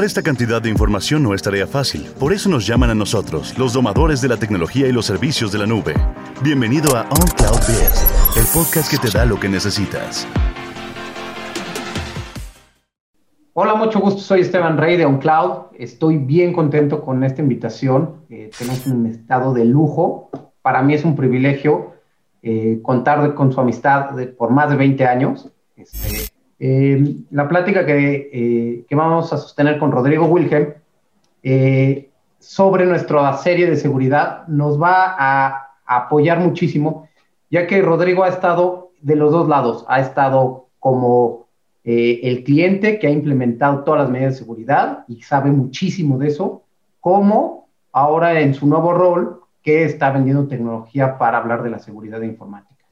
Controlar 0.00 0.16
esta 0.16 0.22
cantidad 0.22 0.62
de 0.62 0.70
información 0.70 1.22
no 1.22 1.34
es 1.34 1.42
tarea 1.42 1.66
fácil, 1.66 2.06
por 2.18 2.32
eso 2.32 2.48
nos 2.48 2.66
llaman 2.66 2.88
a 2.88 2.94
nosotros, 2.94 3.58
los 3.58 3.74
domadores 3.74 4.22
de 4.22 4.28
la 4.28 4.38
tecnología 4.38 4.88
y 4.88 4.92
los 4.92 5.04
servicios 5.04 5.52
de 5.52 5.58
la 5.58 5.66
nube. 5.66 5.92
Bienvenido 6.42 6.96
a 6.96 7.02
On 7.02 7.26
Cloud 7.36 7.60
el 8.34 8.46
podcast 8.54 8.90
que 8.90 8.96
te 8.96 9.10
da 9.14 9.26
lo 9.26 9.38
que 9.38 9.50
necesitas. 9.50 10.26
Hola, 13.52 13.74
mucho 13.74 14.00
gusto. 14.00 14.22
Soy 14.22 14.40
Esteban 14.40 14.78
Rey 14.78 14.96
de 14.96 15.04
OnCloud. 15.04 15.76
Estoy 15.78 16.16
bien 16.16 16.54
contento 16.54 17.02
con 17.02 17.22
esta 17.22 17.42
invitación. 17.42 18.24
Eh, 18.30 18.50
tenemos 18.56 18.86
un 18.86 19.04
estado 19.04 19.52
de 19.52 19.66
lujo. 19.66 20.30
Para 20.62 20.80
mí 20.82 20.94
es 20.94 21.04
un 21.04 21.14
privilegio 21.14 21.92
eh, 22.42 22.80
contar 22.82 23.34
con 23.34 23.52
su 23.52 23.60
amistad 23.60 24.12
por 24.38 24.48
más 24.48 24.70
de 24.70 24.76
20 24.76 25.04
años. 25.04 25.50
Este, 25.76 26.30
eh, 26.60 27.16
la 27.30 27.48
plática 27.48 27.84
que, 27.84 28.84
que, 28.88 28.94
vamos 28.94 29.32
a 29.32 29.38
sostener 29.38 29.78
con 29.78 29.90
Rodrigo 29.90 30.26
Wilhelm 30.26 30.74
sobre 32.38 32.86
nuestra 32.86 33.36
serie 33.38 33.68
de 33.68 33.76
seguridad 33.76 34.46
nos 34.46 34.80
va 34.80 35.16
a, 35.18 35.46
a 35.86 35.96
apoyar 35.96 36.38
muchísimo, 36.38 37.08
ya 37.50 37.66
que 37.66 37.82
Rodrigo 37.82 38.22
ha 38.22 38.28
estado 38.28 38.90
de 39.00 39.16
los 39.16 39.32
dos 39.32 39.48
lados. 39.48 39.84
Ha 39.88 40.00
estado 40.00 40.68
como 40.78 41.48
eh, 41.82 42.20
el 42.24 42.44
cliente 42.44 42.98
que 42.98 43.06
ha 43.06 43.10
implementado 43.10 43.84
todas 43.84 44.02
las 44.02 44.10
medidas 44.10 44.34
de 44.34 44.38
seguridad 44.40 45.04
y 45.08 45.22
sabe 45.22 45.50
muchísimo 45.50 46.18
de 46.18 46.28
eso, 46.28 46.62
como 47.00 47.68
ahora 47.92 48.40
en 48.40 48.54
su 48.54 48.66
nuevo 48.66 48.92
rol 48.92 49.40
que 49.62 49.84
está 49.84 50.10
vendiendo 50.10 50.46
tecnología 50.46 51.16
para 51.16 51.38
hablar 51.38 51.62
de 51.62 51.70
la 51.70 51.78
seguridad 51.78 52.20
informática. 52.20 52.84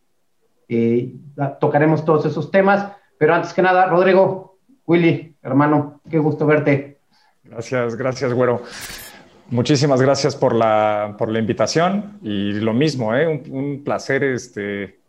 Eh, 0.68 1.14
tocaremos 1.60 2.04
todos 2.04 2.26
esos 2.26 2.50
temas, 2.50 2.92
pero 3.18 3.34
antes 3.34 3.52
que 3.52 3.62
nada, 3.62 3.86
Rodrigo, 3.86 4.58
Willy, 4.86 5.36
hermano, 5.42 6.00
qué 6.10 6.18
gusto 6.18 6.46
verte. 6.46 6.98
Gracias, 7.44 7.96
gracias, 7.96 8.32
güero. 8.32 8.62
Muchísimas 9.50 10.02
gracias 10.02 10.36
por 10.36 10.54
la, 10.54 11.14
por 11.18 11.30
la 11.30 11.38
invitación 11.38 12.18
y 12.22 12.52
lo 12.52 12.74
mismo, 12.74 13.14
¿eh? 13.14 13.42
un, 13.48 13.82
placer 13.82 14.22
este, 14.22 15.00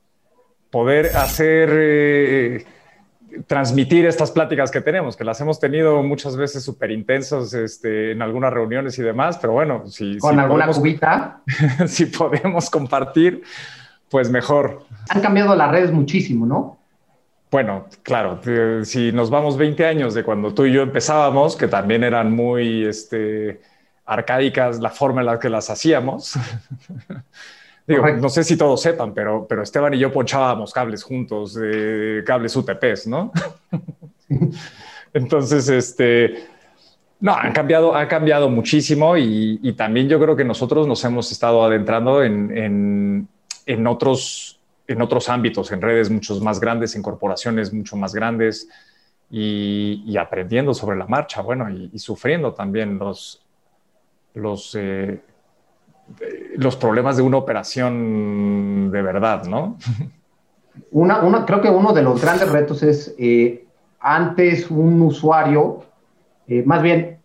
poder 0.70 1.18
hacer 1.18 2.66
transmitir 3.48 4.06
estas 4.06 4.32
pláticas 4.32 4.72
que 4.72 4.82
tenemos, 4.82 5.16
que 5.16 5.24
las 5.24 5.40
hemos 5.42 5.60
tenido 5.60 6.02
muchas 6.04 6.36
veces 6.36 6.64
súper 6.64 6.92
intensos 6.92 7.54
este, 7.54 8.12
en 8.12 8.22
algunas 8.22 8.54
reuniones 8.54 8.98
y 8.98 9.04
demás, 9.04 9.38
pero 9.40 9.54
bueno, 9.54 9.88
si, 9.88 10.18
con 10.18 10.40
alguna 10.40 10.68
cubita, 10.68 11.42
si 11.88 12.06
podemos 12.06 12.70
compartir, 12.70 13.44
pues 14.10 14.30
mejor. 14.30 14.86
Han 15.10 15.22
cambiado 15.22 15.56
las 15.56 15.72
redes 15.72 15.92
muchísimo, 15.92 16.46
¿no? 16.46 16.79
Bueno, 17.52 17.88
claro, 18.04 18.40
si 18.84 19.12
nos 19.12 19.30
vamos 19.30 19.58
20 19.58 19.86
años 19.86 20.14
de 20.14 20.24
cuando 20.24 20.54
tú 20.54 20.66
y 20.66 20.74
yo 20.74 20.84
empezábamos, 20.84 21.56
que 21.56 21.68
también 21.68 22.04
eran 22.04 22.32
muy 22.32 22.86
este, 22.86 23.62
arcaicas 24.06 24.80
la 24.80 24.90
forma 24.90 25.22
en 25.22 25.28
la 25.28 25.40
que 25.40 25.50
las 25.50 25.70
hacíamos, 25.70 26.36
no 27.88 28.30
sé 28.30 28.44
si 28.44 28.56
todos 28.56 28.82
sepan, 28.82 29.14
pero, 29.14 29.48
pero 29.48 29.64
Esteban 29.64 29.94
y 29.96 29.98
yo 29.98 30.12
ponchábamos 30.12 30.72
cables 30.72 31.04
juntos, 31.04 31.56
de 31.56 32.24
cables 32.26 32.56
UTPs, 32.56 33.08
¿no? 33.08 33.32
Entonces, 35.14 35.70
este, 35.70 36.48
no, 37.20 37.34
han 37.34 37.52
cambiado, 37.52 37.96
ha 37.96 38.08
cambiado 38.08 38.50
muchísimo 38.50 39.18
y, 39.18 39.74
también 39.74 40.08
yo 40.08 40.20
creo 40.20 40.36
que 40.36 40.46
nosotros 40.46 40.88
nos 40.88 41.04
hemos 41.04 41.32
estado 41.32 41.64
adentrando 41.64 42.24
en, 42.24 43.28
en, 43.66 43.88
otros, 43.88 44.59
en 44.90 45.02
otros 45.04 45.30
ámbitos, 45.30 45.72
en 45.72 45.82
redes 45.82 46.10
mucho 46.10 46.40
más 46.42 46.60
grandes, 46.60 46.96
en 46.96 47.04
corporaciones 47.04 47.72
mucho 47.72 47.96
más 47.96 48.14
grandes 48.14 48.68
y, 49.30 50.18
aprendiendo 50.18 50.74
sobre 50.74 50.98
la 50.98 51.06
marcha, 51.06 51.42
bueno, 51.42 51.70
y, 51.70 51.98
sufriendo 52.00 52.54
también 52.54 52.98
los, 52.98 53.40
los, 54.34 54.74
eh, 54.74 55.22
los 56.58 56.76
problemas 56.76 57.18
de 57.18 57.24
una 57.24 57.38
operación 57.38 58.90
de 58.92 59.02
verdad, 59.02 59.46
¿no? 59.46 59.78
Una, 60.92 61.46
creo 61.46 61.62
que 61.62 61.70
uno 61.70 61.92
de 61.92 62.02
los 62.02 62.22
grandes 62.22 62.50
retos 62.50 62.84
es, 62.84 63.14
eh, 63.20 63.66
antes 64.00 64.72
un 64.72 65.02
usuario, 65.02 65.84
eh, 66.48 66.64
más 66.66 66.82
bien, 66.82 67.20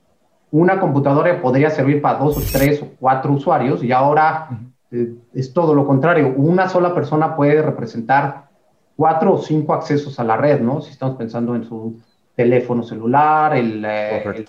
una 0.51 0.81
computadora 0.81 1.41
podría 1.41 1.71
servir 1.71 2.03
para 2.03 2.19
dos 2.19 2.37
o 2.37 2.41
tres 2.41 2.83
o 2.83 2.89
cuatro 2.99 3.33
usuarios 3.33 3.83
y 3.85 3.93
ahora 3.93 4.49
eh, 4.95 5.15
es 5.35 5.53
todo 5.53 5.75
lo 5.75 5.87
contrario. 5.87 6.33
Una 6.37 6.69
sola 6.69 6.95
persona 6.95 7.35
puede 7.35 7.61
representar 7.61 8.49
cuatro 8.97 9.35
o 9.35 9.39
cinco 9.39 9.75
accesos 9.75 10.21
a 10.21 10.25
la 10.25 10.37
red, 10.37 10.61
¿no? 10.61 10.81
Si 10.81 10.93
estamos 10.93 11.17
pensando 11.17 11.57
en 11.57 11.65
su 11.65 12.01
teléfono 12.37 12.83
celular, 12.83 13.57
el, 13.57 13.85
el, 13.85 14.47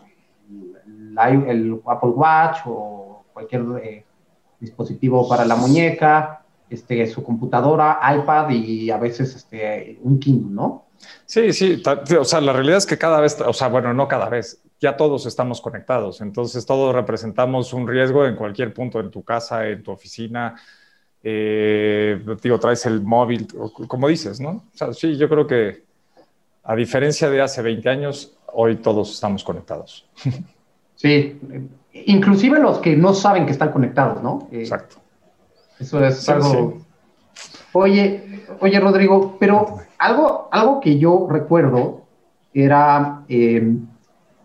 el 1.48 1.82
Apple 1.86 2.10
Watch 2.10 2.60
o 2.66 3.26
cualquier 3.34 4.06
dispositivo 4.60 5.28
para 5.28 5.46
la 5.46 5.56
muñeca, 5.56 6.44
este, 6.70 7.06
su 7.08 7.24
computadora, 7.24 8.00
iPad 8.18 8.50
y 8.50 8.90
a 8.90 8.98
veces 8.98 9.36
este, 9.36 10.00
un 10.04 10.20
Kindle, 10.20 10.54
¿no? 10.54 10.86
Sí, 11.26 11.54
sí, 11.54 11.82
o 12.20 12.24
sea, 12.24 12.42
la 12.42 12.54
realidad 12.54 12.78
es 12.78 12.86
que 12.86 12.98
cada 12.98 13.20
vez, 13.20 13.40
o 13.42 13.54
sea, 13.54 13.68
bueno, 13.68 13.94
no 13.94 14.08
cada 14.08 14.30
vez, 14.30 14.62
ya 14.80 14.98
todos 14.98 15.26
estamos 15.26 15.62
conectados, 15.62 16.22
entonces 16.22 16.66
todos 16.66 16.94
representamos 16.94 17.74
un 17.74 17.88
riesgo 17.88 18.26
en 18.26 18.36
cualquier 18.36 18.74
punto, 18.74 19.00
en 19.00 19.10
tu 19.10 19.24
casa, 19.24 19.68
en 19.68 19.84
tu 19.84 19.92
oficina, 19.92 20.56
eh, 21.24 22.24
digo, 22.42 22.60
traes 22.60 22.86
el 22.86 23.02
móvil, 23.02 23.48
como 23.88 24.08
dices, 24.08 24.40
¿no? 24.40 24.50
O 24.50 24.78
sea, 24.78 24.94
sí, 24.94 25.18
yo 25.18 25.28
creo 25.28 25.48
que 25.48 25.84
a 26.64 26.76
diferencia 26.76 27.30
de 27.30 27.42
hace 27.42 27.62
20 27.62 27.90
años, 27.90 28.38
hoy 28.54 28.78
todos 28.78 29.12
estamos 29.12 29.44
conectados. 29.44 30.08
Sí, 30.98 31.38
inclusive 31.92 32.58
los 32.58 32.80
que 32.80 32.96
no 32.96 33.14
saben 33.14 33.46
que 33.46 33.52
están 33.52 33.74
conectados, 33.74 34.24
¿no? 34.24 34.48
Eh, 34.50 34.62
Exacto. 34.62 34.96
Eso 35.78 36.04
es 36.04 36.28
algo... 36.30 36.78
Oye, 37.74 38.46
oye, 38.62 38.80
Rodrigo, 38.80 39.36
pero 39.38 39.80
algo, 39.98 40.48
algo 40.50 40.80
que 40.80 40.98
yo 40.98 41.28
recuerdo 41.30 42.06
era 42.54 43.26
eh, 43.28 43.76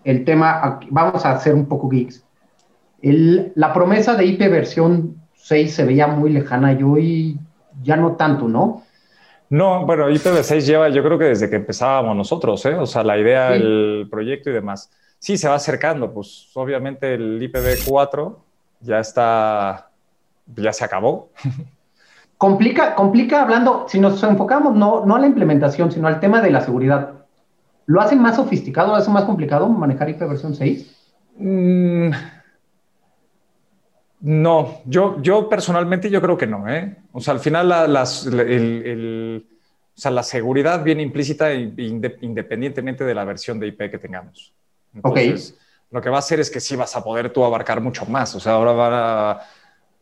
el 0.04 0.24
tema, 0.24 0.80
vamos 0.90 1.24
a 1.24 1.32
hacer 1.32 1.54
un 1.54 1.66
poco 1.66 1.88
geeks, 1.88 2.24
la 3.02 3.72
promesa 3.72 4.14
de 4.14 4.26
IP 4.26 4.40
versión 4.50 5.16
6 5.34 5.74
se 5.74 5.84
veía 5.84 6.06
muy 6.06 6.30
lejana 6.30 6.72
y 6.72 6.82
hoy 6.82 7.38
ya 7.82 7.96
no 7.96 8.12
tanto, 8.12 8.46
¿no? 8.46 8.82
No, 9.48 9.84
bueno, 9.84 10.08
IPv6 10.08 10.60
lleva, 10.60 10.88
yo 10.90 11.02
creo 11.02 11.18
que 11.18 11.24
desde 11.24 11.50
que 11.50 11.56
empezábamos 11.56 12.16
nosotros, 12.16 12.64
¿eh? 12.66 12.74
O 12.74 12.86
sea, 12.86 13.02
la 13.02 13.18
idea, 13.18 13.54
el 13.54 14.06
proyecto 14.08 14.50
y 14.50 14.52
demás 14.52 14.90
sí 15.20 15.36
se 15.36 15.48
va 15.48 15.54
acercando, 15.54 16.12
pues 16.12 16.50
obviamente 16.54 17.14
el 17.14 17.40
IPv4 17.40 18.36
ya 18.80 18.98
está, 18.98 19.90
ya 20.56 20.72
se 20.72 20.84
acabó. 20.84 21.30
Complica, 22.38 22.94
complica 22.94 23.42
hablando, 23.42 23.84
si 23.86 24.00
nos 24.00 24.22
enfocamos 24.22 24.74
no, 24.74 25.04
no 25.04 25.16
a 25.16 25.18
la 25.18 25.26
implementación, 25.26 25.92
sino 25.92 26.08
al 26.08 26.20
tema 26.20 26.40
de 26.40 26.50
la 26.50 26.62
seguridad, 26.62 27.19
¿lo 27.86 28.00
hace 28.00 28.16
más 28.16 28.36
sofisticado, 28.36 28.88
lo 28.88 28.94
hace 28.94 29.10
más 29.10 29.24
complicado 29.24 29.68
manejar 29.68 30.10
IP 30.10 30.20
versión 30.20 30.54
6? 30.54 30.96
Mm, 31.36 32.10
no, 34.20 34.82
yo, 34.84 35.20
yo 35.22 35.48
personalmente 35.48 36.10
yo 36.10 36.20
creo 36.20 36.36
que 36.36 36.46
no. 36.46 36.68
¿eh? 36.68 36.96
O 37.12 37.20
sea, 37.20 37.34
al 37.34 37.40
final 37.40 37.68
la, 37.68 37.88
las, 37.88 38.26
el, 38.26 39.46
o 39.96 40.00
sea, 40.00 40.10
la 40.10 40.22
seguridad 40.22 40.84
viene 40.84 41.02
implícita 41.02 41.52
independientemente 41.54 43.04
de 43.04 43.14
la 43.14 43.24
versión 43.24 43.58
de 43.58 43.68
IP 43.68 43.90
que 43.90 43.98
tengamos. 43.98 44.52
Entonces, 44.94 45.58
lo 45.90 46.00
que 46.00 46.10
va 46.10 46.16
a 46.16 46.20
hacer 46.20 46.40
es 46.40 46.50
que 46.50 46.60
sí 46.60 46.76
vas 46.76 46.94
a 46.96 47.02
poder 47.02 47.32
tú 47.32 47.44
abarcar 47.44 47.80
mucho 47.80 48.04
más. 48.06 48.34
O 48.34 48.40
sea, 48.40 48.52
ahora 48.52 48.72
va 48.72 49.30
a, 49.30 49.40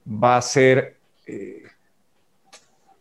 va 0.06 0.36
a 0.36 0.42
ser 0.42 0.96
eh, 1.26 1.62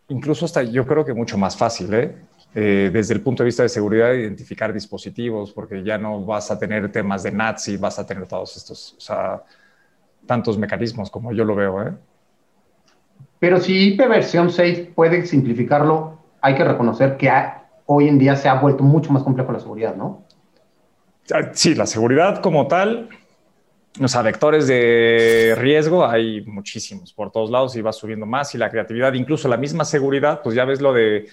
incluso 0.09 0.45
hasta 0.45 0.63
yo 0.63 0.85
creo 0.85 1.03
que 1.05 1.13
mucho 1.13 1.37
más 1.37 1.57
fácil, 1.57 1.93
¿eh? 1.93 2.15
¿Eh? 2.59 2.89
desde 2.91 3.13
el 3.13 3.21
punto 3.21 3.43
de 3.43 3.45
vista 3.45 3.61
de 3.61 3.69
seguridad, 3.69 4.13
identificar 4.13 4.73
dispositivos, 4.73 5.51
porque 5.51 5.83
ya 5.83 5.99
no 5.99 6.25
vas 6.25 6.49
a 6.49 6.57
tener 6.57 6.91
temas 6.91 7.21
de 7.21 7.31
Nazi, 7.31 7.77
vas 7.77 7.99
a 7.99 8.05
tener 8.05 8.25
todos 8.25 8.57
estos, 8.57 8.95
o 8.97 8.99
sea, 8.99 9.43
tantos 10.25 10.57
mecanismos 10.57 11.11
como 11.11 11.31
yo 11.31 11.45
lo 11.45 11.55
veo. 11.55 11.83
¿eh? 11.83 11.93
Pero 13.37 13.59
si 13.59 13.93
IP 13.93 14.07
versión 14.07 14.49
6 14.49 14.89
puede 14.95 15.27
simplificarlo, 15.27 16.17
hay 16.41 16.55
que 16.55 16.63
reconocer 16.63 17.15
que 17.15 17.31
hoy 17.85 18.07
en 18.07 18.17
día 18.17 18.35
se 18.35 18.49
ha 18.49 18.55
vuelto 18.55 18.83
mucho 18.83 19.11
más 19.11 19.21
complejo 19.21 19.51
la 19.51 19.59
seguridad, 19.59 19.95
¿no? 19.95 20.23
Ah, 21.31 21.51
sí, 21.53 21.75
la 21.75 21.85
seguridad 21.85 22.41
como 22.41 22.67
tal, 22.67 23.09
o 24.01 24.07
sea, 24.07 24.23
vectores 24.23 24.65
de 24.65 25.53
riesgo 25.57 26.07
hay 26.07 26.41
muchísimos 26.45 27.13
por 27.13 27.31
todos 27.31 27.51
lados 27.51 27.75
y 27.75 27.81
va 27.81 27.93
subiendo 27.93 28.25
más 28.25 28.55
y 28.55 28.57
la 28.57 28.71
creatividad, 28.71 29.13
incluso 29.13 29.47
la 29.47 29.57
misma 29.57 29.85
seguridad, 29.85 30.41
pues 30.41 30.55
ya 30.55 30.65
ves 30.65 30.81
lo 30.81 30.93
de 30.93 31.27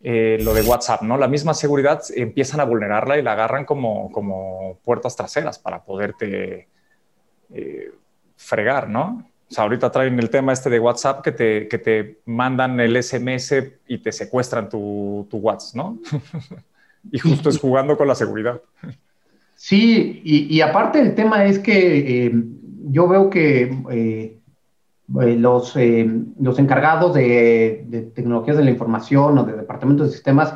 eh, 0.00 0.38
lo 0.40 0.54
de 0.54 0.62
WhatsApp, 0.62 1.02
¿no? 1.02 1.16
La 1.18 1.26
misma 1.26 1.54
seguridad 1.54 2.02
empiezan 2.14 2.60
a 2.60 2.64
vulnerarla 2.64 3.18
y 3.18 3.22
la 3.22 3.32
agarran 3.32 3.64
como, 3.64 4.12
como 4.12 4.78
puertas 4.84 5.16
traseras 5.16 5.58
para 5.58 5.82
poderte 5.84 6.68
eh, 7.52 7.90
fregar, 8.36 8.88
¿no? 8.88 9.28
O 9.50 9.54
sea, 9.54 9.64
ahorita 9.64 9.90
traen 9.90 10.18
el 10.18 10.30
tema 10.30 10.52
este 10.52 10.70
de 10.70 10.78
WhatsApp 10.78 11.22
que 11.22 11.32
te, 11.32 11.68
que 11.68 11.78
te 11.78 12.20
mandan 12.26 12.78
el 12.78 13.02
SMS 13.02 13.54
y 13.88 13.98
te 13.98 14.12
secuestran 14.12 14.68
tu, 14.68 15.26
tu 15.28 15.38
WhatsApp, 15.38 15.74
¿no? 15.74 15.98
y 17.10 17.18
justo 17.18 17.48
es 17.48 17.58
jugando 17.58 17.96
con 17.96 18.06
la 18.06 18.14
seguridad. 18.14 18.60
Sí, 19.56 20.20
y, 20.22 20.60
aparte 20.60 21.00
el 21.00 21.16
tema 21.16 21.44
es 21.46 21.58
que 21.58 22.26
eh, 22.26 22.32
yo 22.90 23.08
veo 23.08 23.28
que 23.28 24.37
eh, 25.20 25.32
eh, 25.32 25.36
los, 25.36 25.74
los 26.40 26.58
encargados 26.58 27.14
de, 27.14 28.10
tecnologías 28.14 28.56
de 28.56 28.64
la 28.64 28.70
información 28.70 29.38
o 29.38 29.44
de 29.44 29.54
departamentos 29.54 30.08
de 30.08 30.12
sistemas, 30.12 30.54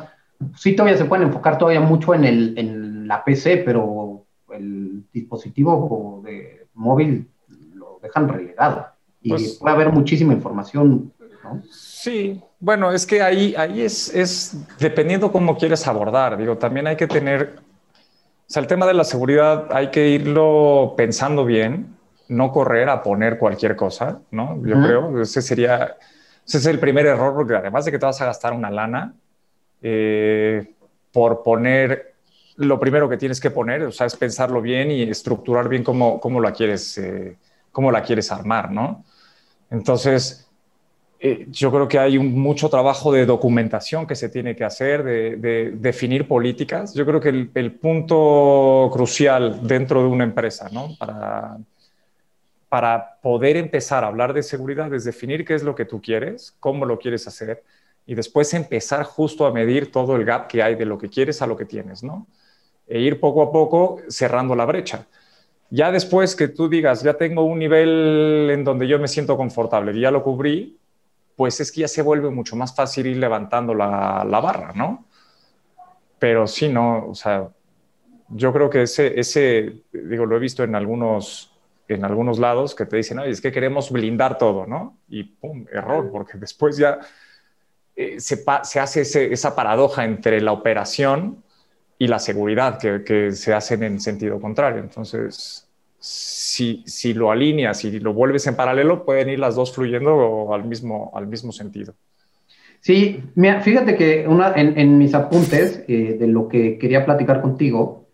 sí 0.55 0.75
todavía 0.75 0.97
se 0.97 1.05
pueden 1.05 1.27
enfocar 1.27 1.57
todavía 1.57 1.81
mucho 1.81 2.13
en, 2.13 2.25
el, 2.25 2.57
en 2.57 3.07
la 3.07 3.23
PC, 3.23 3.57
pero 3.57 4.25
el 4.53 5.03
dispositivo 5.11 6.21
de 6.23 6.67
móvil 6.73 7.27
lo 7.73 7.99
dejan 8.01 8.27
relegado. 8.27 8.87
Y 9.21 9.29
pues 9.29 9.57
puede 9.59 9.75
haber 9.75 9.91
muchísima 9.91 10.33
información, 10.33 11.13
¿no? 11.43 11.61
Sí, 11.69 12.41
bueno, 12.59 12.91
es 12.91 13.05
que 13.05 13.21
ahí, 13.21 13.53
ahí 13.57 13.81
es, 13.81 14.13
es 14.13 14.65
dependiendo 14.79 15.31
cómo 15.31 15.57
quieres 15.57 15.85
abordar. 15.87 16.37
Digo, 16.37 16.57
también 16.57 16.87
hay 16.87 16.95
que 16.95 17.07
tener 17.07 17.55
o 18.47 18.51
sea, 18.53 18.61
el 18.61 18.67
tema 18.67 18.85
de 18.85 18.93
la 18.93 19.03
seguridad 19.03 19.67
hay 19.71 19.89
que 19.89 20.09
irlo 20.09 20.93
pensando 20.95 21.45
bien, 21.45 21.92
no 22.33 22.51
correr 22.51 22.89
a 22.89 23.01
poner 23.01 23.37
cualquier 23.37 23.75
cosa, 23.75 24.21
¿no? 24.31 24.61
Yo 24.65 24.75
creo, 24.81 25.21
ese 25.21 25.41
sería, 25.41 25.97
ese 26.45 26.57
es 26.57 26.65
el 26.65 26.79
primer 26.79 27.05
error, 27.05 27.33
porque 27.33 27.55
además 27.55 27.85
de 27.85 27.91
que 27.91 27.99
te 27.99 28.05
vas 28.05 28.19
a 28.21 28.25
gastar 28.25 28.53
una 28.53 28.71
lana, 28.71 29.13
eh, 29.81 30.73
por 31.11 31.43
poner 31.43 32.15
lo 32.57 32.79
primero 32.79 33.07
que 33.09 33.17
tienes 33.17 33.39
que 33.39 33.51
poner, 33.51 33.83
o 33.83 33.91
sea, 33.91 34.07
es 34.07 34.15
pensarlo 34.15 34.61
bien 34.61 34.91
y 34.91 35.03
estructurar 35.03 35.69
bien 35.69 35.83
cómo, 35.83 36.19
cómo 36.19 36.39
la 36.39 36.51
quieres, 36.51 36.97
eh, 36.97 37.37
cómo 37.71 37.91
la 37.91 38.01
quieres 38.01 38.31
armar, 38.31 38.71
¿no? 38.71 39.03
Entonces, 39.69 40.47
eh, 41.19 41.47
yo 41.49 41.71
creo 41.71 41.87
que 41.87 41.97
hay 41.97 42.19
mucho 42.19 42.69
trabajo 42.69 43.11
de 43.11 43.25
documentación 43.25 44.05
que 44.05 44.15
se 44.15 44.29
tiene 44.29 44.55
que 44.55 44.63
hacer, 44.63 45.03
de, 45.03 45.71
definir 45.75 46.27
políticas. 46.27 46.93
Yo 46.93 47.05
creo 47.05 47.21
que 47.21 47.29
el, 47.53 47.71
punto 47.71 48.89
crucial 48.91 49.65
dentro 49.65 50.01
de 50.01 50.07
una 50.07 50.25
empresa, 50.25 50.69
¿no? 50.71 50.89
Para, 50.99 51.57
para 52.73 53.19
poder 53.21 53.55
empezar 53.55 54.03
a 54.03 54.07
hablar 54.07 54.33
de 54.33 54.41
seguridad 54.41 54.91
es 54.95 55.03
definir 55.03 55.45
qué 55.45 55.53
es 55.53 55.61
lo 55.61 55.75
que 55.75 55.85
tú 55.85 56.01
quieres, 56.01 56.57
cómo 56.59 56.85
lo 56.85 56.97
quieres 56.97 57.27
hacer 57.27 57.63
y 58.07 58.15
después 58.15 58.51
empezar 58.55 59.03
justo 59.03 59.45
a 59.45 59.51
medir 59.53 59.91
todo 59.91 60.15
el 60.15 60.25
gap 60.25 60.47
que 60.47 60.63
hay 60.63 60.73
de 60.73 60.87
lo 60.87 60.97
que 60.97 61.07
quieres 61.07 61.43
a 61.43 61.45
lo 61.45 61.55
que 61.55 61.65
tienes, 61.65 62.01
¿no? 62.01 62.25
E 62.87 62.99
ir 62.99 63.19
poco 63.19 63.43
a 63.43 63.51
poco 63.51 63.99
cerrando 64.09 64.55
la 64.55 64.65
brecha. 64.65 65.05
Ya 65.69 65.91
después 65.91 66.35
que 66.35 66.47
tú 66.47 66.67
digas, 66.67 67.03
ya 67.03 67.13
tengo 67.13 67.43
un 67.43 67.59
nivel 67.59 68.49
en 68.51 68.63
donde 68.63 68.87
yo 68.87 68.97
me 68.97 69.07
siento 69.07 69.37
confortable, 69.37 69.93
ya 69.99 70.09
lo 70.09 70.23
cubrí, 70.23 70.79
pues 71.35 71.59
es 71.59 71.71
que 71.71 71.81
ya 71.81 71.87
se 71.87 72.01
vuelve 72.01 72.31
mucho 72.31 72.55
más 72.55 72.75
fácil 72.75 73.05
ir 73.05 73.17
levantando 73.17 73.75
la, 73.75 74.23
barra, 74.41 74.73
¿no? 74.73 75.05
Pero 76.17 76.47
sí, 76.47 76.69
no, 76.69 77.09
o 77.09 77.13
sea, 77.13 77.49
yo 78.29 78.51
creo 78.51 78.71
que 78.71 78.81
ese, 78.81 79.19
ese, 79.19 79.83
digo, 79.91 80.25
lo 80.25 80.37
he 80.37 80.39
visto 80.39 80.63
en 80.63 80.73
algunos, 80.73 81.52
en 81.87 82.05
algunos 82.05 82.39
lados 82.39 82.75
que 82.75 82.85
te 82.85 82.97
dicen, 82.97 83.19
oye, 83.19 83.31
es 83.31 83.41
que 83.41 83.51
queremos 83.51 83.91
blindar 83.91 84.37
todo, 84.37 84.65
¿no? 84.65 84.97
Y 85.09 85.23
pum, 85.23 85.65
error, 85.71 86.09
porque 86.11 86.37
después 86.37 86.77
ya 86.77 86.99
eh, 87.95 88.19
se, 88.19 88.43
se, 88.63 88.79
hace 88.79 89.33
esa 89.33 89.55
paradoja 89.55 90.05
entre 90.05 90.41
la 90.41 90.51
operación 90.51 91.43
y 91.97 92.07
la 92.07 92.19
seguridad 92.19 92.79
que, 92.79 93.03
que 93.03 93.31
se 93.31 93.53
hacen 93.53 93.83
en 93.83 93.99
sentido 93.99 94.39
contrario. 94.39 94.81
Entonces, 94.81 95.69
si, 95.99 96.83
si, 96.85 97.13
lo 97.13 97.31
alineas 97.31 97.85
y 97.85 97.99
lo 97.99 98.13
vuelves 98.13 98.45
en 98.47 98.55
paralelo, 98.55 99.05
pueden 99.05 99.29
ir 99.29 99.39
las 99.39 99.55
dos 99.55 99.73
fluyendo 99.73 100.53
al 100.53 100.65
mismo, 100.65 101.11
al 101.13 101.27
mismo 101.27 101.51
sentido. 101.51 101.93
Sí, 102.81 103.23
mira, 103.35 103.61
fíjate 103.61 103.95
que 103.95 104.27
una, 104.27 104.51
en, 104.55 104.97
mis 104.97 105.13
apuntes 105.13 105.85
eh, 105.87 106.17
de 106.19 106.27
lo 106.27 106.49
que 106.49 106.77
quería 106.77 107.05
platicar 107.05 107.41
contigo, 107.41 108.09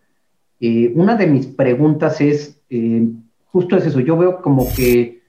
eh, 0.60 0.92
una 0.94 1.16
de 1.16 1.26
mis 1.26 1.48
preguntas 1.48 2.20
es, 2.20 2.62
eh, 2.70 3.08
justo 3.52 3.76
es 3.76 3.86
eso, 3.86 4.00
yo 4.00 4.16
veo 4.16 4.40
como 4.42 4.66
que 4.74 5.20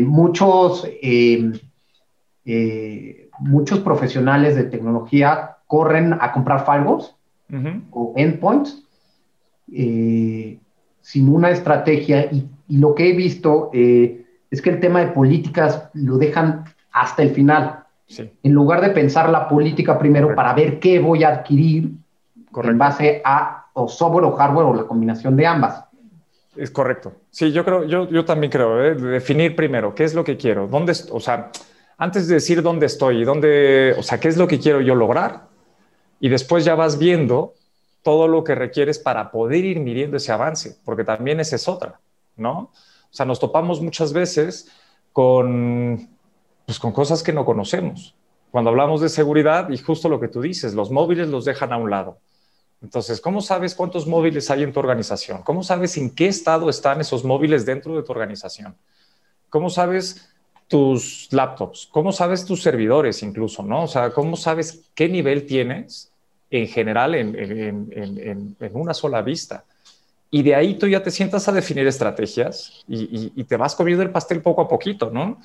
muchos, 0.00 0.88
muchos 3.38 3.80
profesionales 3.80 4.56
de 4.56 4.64
tecnología 4.64 5.56
corren 5.66 6.14
a 6.14 6.32
comprar 6.32 6.64
firewalls 6.64 7.14
o 7.90 8.14
endpoints 8.16 8.82
sin 11.02 11.28
una 11.28 11.50
estrategia. 11.50 12.24
Y, 12.32 12.48
lo 12.68 12.94
que 12.94 13.10
he 13.10 13.12
visto 13.12 13.68
eh, 13.74 14.24
es 14.50 14.62
que 14.62 14.70
el 14.70 14.80
tema 14.80 15.00
de 15.00 15.08
políticas 15.08 15.90
lo 15.92 16.16
dejan 16.16 16.64
hasta 16.90 17.22
el 17.22 17.30
final. 17.30 17.80
En 18.42 18.52
lugar 18.52 18.80
de 18.80 18.90
pensar 18.90 19.28
la 19.28 19.46
política 19.46 19.98
primero 19.98 20.34
para 20.34 20.54
ver 20.54 20.78
qué 20.78 20.98
voy 20.98 21.22
a 21.22 21.28
adquirir 21.28 21.92
en 22.62 22.78
base 22.78 23.20
a 23.24 23.66
o 23.74 23.88
software 23.88 24.24
o 24.24 24.32
hardware 24.32 24.66
o 24.66 24.74
la 24.74 24.84
combinación 24.84 25.36
de 25.36 25.46
ambas. 25.46 25.81
Es 26.56 26.70
correcto. 26.70 27.14
Sí, 27.30 27.50
yo 27.50 27.64
creo, 27.64 27.84
yo, 27.84 28.08
yo 28.08 28.24
también 28.24 28.50
creo, 28.50 28.84
¿eh? 28.84 28.94
definir 28.94 29.56
primero 29.56 29.94
qué 29.94 30.04
es 30.04 30.14
lo 30.14 30.22
que 30.22 30.36
quiero, 30.36 30.66
dónde, 30.66 30.92
o 31.10 31.18
sea, 31.18 31.50
antes 31.96 32.28
de 32.28 32.34
decir 32.34 32.62
dónde 32.62 32.86
estoy 32.86 33.22
y 33.22 33.24
dónde, 33.24 33.94
o 33.98 34.02
sea, 34.02 34.20
qué 34.20 34.28
es 34.28 34.36
lo 34.36 34.46
que 34.46 34.58
quiero 34.58 34.80
yo 34.80 34.94
lograr, 34.94 35.48
y 36.20 36.28
después 36.28 36.64
ya 36.64 36.74
vas 36.74 36.98
viendo 36.98 37.54
todo 38.02 38.28
lo 38.28 38.44
que 38.44 38.54
requieres 38.54 38.98
para 38.98 39.30
poder 39.30 39.64
ir 39.64 39.80
midiendo 39.80 40.18
ese 40.18 40.32
avance, 40.32 40.76
porque 40.84 41.04
también 41.04 41.40
esa 41.40 41.56
es 41.56 41.68
otra, 41.68 42.00
¿no? 42.36 42.58
O 42.58 43.14
sea, 43.14 43.24
nos 43.24 43.40
topamos 43.40 43.80
muchas 43.80 44.12
veces 44.12 44.70
con, 45.12 46.08
pues, 46.66 46.78
con 46.78 46.92
cosas 46.92 47.22
que 47.22 47.32
no 47.32 47.44
conocemos. 47.44 48.14
Cuando 48.50 48.70
hablamos 48.70 49.00
de 49.00 49.08
seguridad, 49.08 49.70
y 49.70 49.78
justo 49.78 50.08
lo 50.08 50.20
que 50.20 50.28
tú 50.28 50.42
dices, 50.42 50.74
los 50.74 50.90
móviles 50.90 51.28
los 51.28 51.44
dejan 51.44 51.72
a 51.72 51.76
un 51.76 51.90
lado. 51.90 52.18
Entonces, 52.82 53.20
¿cómo 53.20 53.40
sabes 53.40 53.74
cuántos 53.74 54.06
móviles 54.06 54.50
hay 54.50 54.62
en 54.62 54.72
tu 54.72 54.80
organización? 54.80 55.42
¿Cómo 55.42 55.62
sabes 55.62 55.96
en 55.96 56.10
qué 56.14 56.26
estado 56.26 56.68
están 56.68 57.00
esos 57.00 57.24
móviles 57.24 57.64
dentro 57.64 57.94
de 57.94 58.02
tu 58.02 58.12
organización? 58.12 58.74
¿Cómo 59.48 59.70
sabes 59.70 60.28
tus 60.66 61.28
laptops? 61.30 61.88
¿Cómo 61.92 62.12
sabes 62.12 62.44
tus 62.44 62.62
servidores 62.62 63.22
incluso? 63.22 63.62
¿no? 63.62 63.84
O 63.84 63.88
sea, 63.88 64.10
¿cómo 64.10 64.36
sabes 64.36 64.82
qué 64.94 65.08
nivel 65.08 65.46
tienes 65.46 66.12
en 66.52 66.68
general 66.68 67.14
en, 67.14 68.56
una 68.74 68.94
sola 68.94 69.22
vista. 69.22 69.64
Y 70.30 70.42
de 70.42 70.54
ahí 70.54 70.74
tú 70.74 70.86
ya 70.86 71.02
te 71.02 71.10
sientas 71.10 71.48
a 71.48 71.52
definir 71.52 71.86
estrategias 71.86 72.84
y, 72.86 73.42
te 73.44 73.56
vas 73.56 73.74
comiendo 73.74 74.02
el 74.02 74.10
pastel 74.10 74.42
poco 74.42 74.60
a 74.60 74.68
poquito, 74.68 75.10
¿no? 75.10 75.40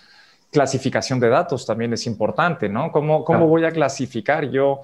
Clasificación 0.52 1.20
de 1.20 1.30
datos 1.30 1.66
también 1.66 1.94
es 1.94 2.06
importante, 2.06 2.68
¿no? 2.68 2.92
¿Cómo, 2.92 3.24
cómo 3.24 3.48
voy 3.48 3.64
a 3.64 3.72
clasificar 3.72 4.50
yo? 4.52 4.70
O 4.70 4.84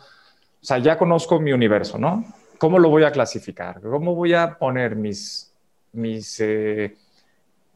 sea, 0.61 0.77
ya 0.77 0.97
conozco 0.97 1.39
mi 1.39 1.51
universo, 1.51 1.97
¿no? 1.97 2.23
¿Cómo 2.63 2.79
lo 2.79 2.87
voy 2.87 3.03
a 3.03 3.11
clasificar? 3.11 3.81
¿Cómo 3.81 4.15
voy 4.15 4.33
a 4.33 4.57
poner 4.57 4.95
mis, 4.95 5.53
mis 5.91 6.39
eh, 6.39 6.95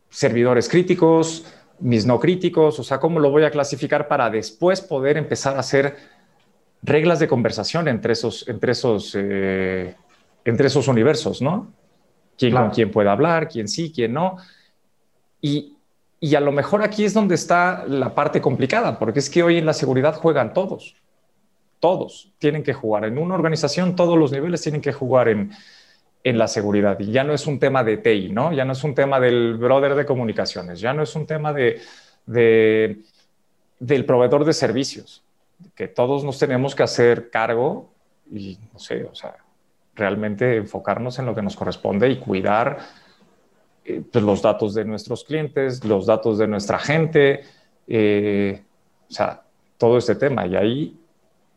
servidores 0.10 0.70
críticos, 0.70 1.44
mis 1.79 2.06
no 2.06 2.17
críticos? 2.17 2.79
O 2.79 2.84
sea, 2.86 2.98
¿cómo 2.98 3.20
lo 3.20 3.29
voy 3.29 3.44
a 3.44 3.51
clasificar 3.51 4.08
para 4.08 4.29
después 4.29 4.79
poder 4.79 5.17
empezar 5.17 5.58
a 5.58 5.60
hacer 5.60 5.98
reglas 6.82 7.20
de 7.20 7.27
conversación 7.27 7.89
entre 7.89 8.13
esos, 8.13 8.48
entre 8.48 8.72
esos, 8.72 9.13
eh, 9.20 9.94
entre 10.46 10.67
esos 10.67 10.88
universos, 10.88 11.41
¿no? 11.41 11.74
¿Quién 12.38 12.53
con 12.53 12.70
quién 12.70 12.89
puede 12.89 13.10
hablar, 13.10 13.50
quién 13.50 13.67
sí, 13.67 13.91
quién 13.94 14.13
no. 14.13 14.38
Y, 15.41 15.75
y 16.22 16.34
a 16.36 16.39
lo 16.39 16.53
mejor 16.53 16.82
aquí 16.82 17.03
es 17.03 17.13
donde 17.13 17.36
está 17.36 17.84
la 17.89 18.15
parte 18.15 18.39
complicada, 18.39 18.98
porque 18.98 19.20
es 19.20 19.29
que 19.29 19.44
hoy 19.44 19.58
en 19.58 19.65
la 19.65 19.74
seguridad 19.74 20.15
juegan 20.15 20.53
todos. 20.53 20.96
Todos 21.80 22.32
tienen 22.38 22.64
que 22.64 22.74
jugar. 22.74 23.06
En 23.06 23.18
una 23.18 23.36
organización, 23.36 23.96
todos 23.96 24.18
los 24.18 24.32
niveles 24.32 24.62
tienen 24.62 24.82
que 24.82 24.94
jugar 24.94 25.30
en, 25.30 25.52
en 26.24 26.38
la 26.38 26.48
seguridad. 26.48 27.00
Y 27.00 27.12
ya 27.12 27.24
no 27.24 27.34
es 27.34 27.48
un 27.48 27.60
tema 27.60 27.84
de 27.84 27.98
TI, 27.98 28.30
¿no? 28.30 28.52
Ya 28.52 28.66
no 28.66 28.74
es 28.74 28.84
un 28.84 28.96
tema 28.96 29.20
del 29.20 29.56
brother 29.58 29.96
de 29.96 30.06
comunicaciones, 30.06 30.80
ya 30.80 30.94
no 30.94 31.04
es 31.04 31.16
un 31.16 31.26
tema 31.26 31.54
de, 31.54 31.82
de 32.26 33.02
del 33.80 34.06
proveedor 34.06 34.44
de 34.44 34.54
servicios 34.54 35.24
que 35.76 35.88
todos 35.88 36.24
nos 36.24 36.40
tenemos 36.40 36.76
que 36.76 36.84
hacer 36.84 37.30
cargo 37.30 37.90
y, 38.32 38.58
no 38.74 38.80
sé, 38.80 39.06
o 39.06 39.16
sea, 39.16 39.36
realmente 39.96 40.58
enfocarnos 40.58 41.18
en 41.20 41.26
lo 41.26 41.34
que 41.34 41.42
nos 41.42 41.56
corresponde 41.56 42.10
y 42.10 42.18
cuidar 42.18 42.78
eh, 43.86 44.02
pues, 44.12 44.24
los 44.24 44.42
datos 44.42 44.74
de 44.74 44.86
nuestros 44.86 45.24
clientes, 45.24 45.84
los 45.84 46.06
datos 46.06 46.38
de 46.38 46.48
nuestra 46.48 46.78
gente, 46.78 47.42
eh, 47.88 48.62
o 49.10 49.14
sea, 49.14 49.42
todo 49.78 49.98
este 49.98 50.16
tema. 50.16 50.46
Y 50.46 50.56
ahí 50.56 51.00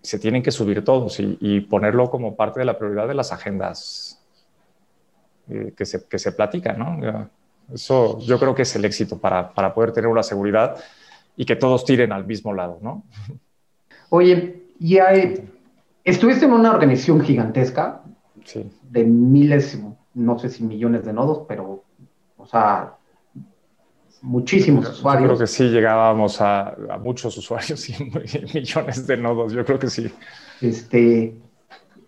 se 0.03 0.19
tienen 0.19 0.43
que 0.43 0.51
subir 0.51 0.85
todos 0.85 1.19
y, 1.21 1.61
ponerlo 1.61 2.11
como 2.11 2.37
parte 2.37 2.61
de 2.61 2.67
la 2.67 2.79
prioridad 2.79 3.07
de 3.09 3.15
las 3.15 3.33
agendas 3.33 4.23
eh, 5.49 5.75
que, 5.77 5.85
se, 5.85 6.07
que 6.07 6.19
se 6.19 6.33
platican, 6.33 6.79
¿no? 6.79 7.31
Eso 7.73 8.19
yo 8.21 8.39
creo 8.39 8.55
que 8.55 8.63
es 8.63 8.75
el 8.77 8.85
éxito 8.85 9.19
para, 9.19 9.53
para 9.53 9.73
poder 9.75 9.93
tener 9.93 10.09
una 10.09 10.23
seguridad 10.23 10.77
y 11.37 11.45
que 11.45 11.57
todos 11.57 11.85
tiren 11.85 12.13
al 12.13 12.27
mismo 12.27 12.53
lado, 12.53 12.79
¿no? 12.83 13.05
Oye, 14.09 14.67
y 14.79 14.99
hay, 14.99 15.49
estuviste 16.05 16.47
en 16.47 16.53
una 16.53 16.71
organización 16.71 17.21
gigantesca 17.21 18.03
de 18.83 19.05
miles, 19.05 19.79
no 20.15 20.39
sé 20.39 20.49
si 20.49 20.65
millones 20.65 21.05
de 21.05 21.13
nodos, 21.13 21.45
pero, 21.47 21.85
o 22.37 22.47
sea, 22.47 22.97
muchísimos 24.23 24.89
usuarios. 24.89 25.23
Yo 25.23 25.29
creo 25.37 25.39
que 25.39 25.47
sí 25.47 25.65
llegábamos 25.65 26.41
a, 26.41 26.77
muchos 27.03 27.37
usuarios 27.37 27.89
y 27.89 27.95
millones 28.55 29.07
de 29.07 29.17
nodos, 29.17 29.53
yo 29.53 29.65
creo 29.65 29.79
que 29.79 29.89
sí. 29.89 30.11
Este, 30.61 31.35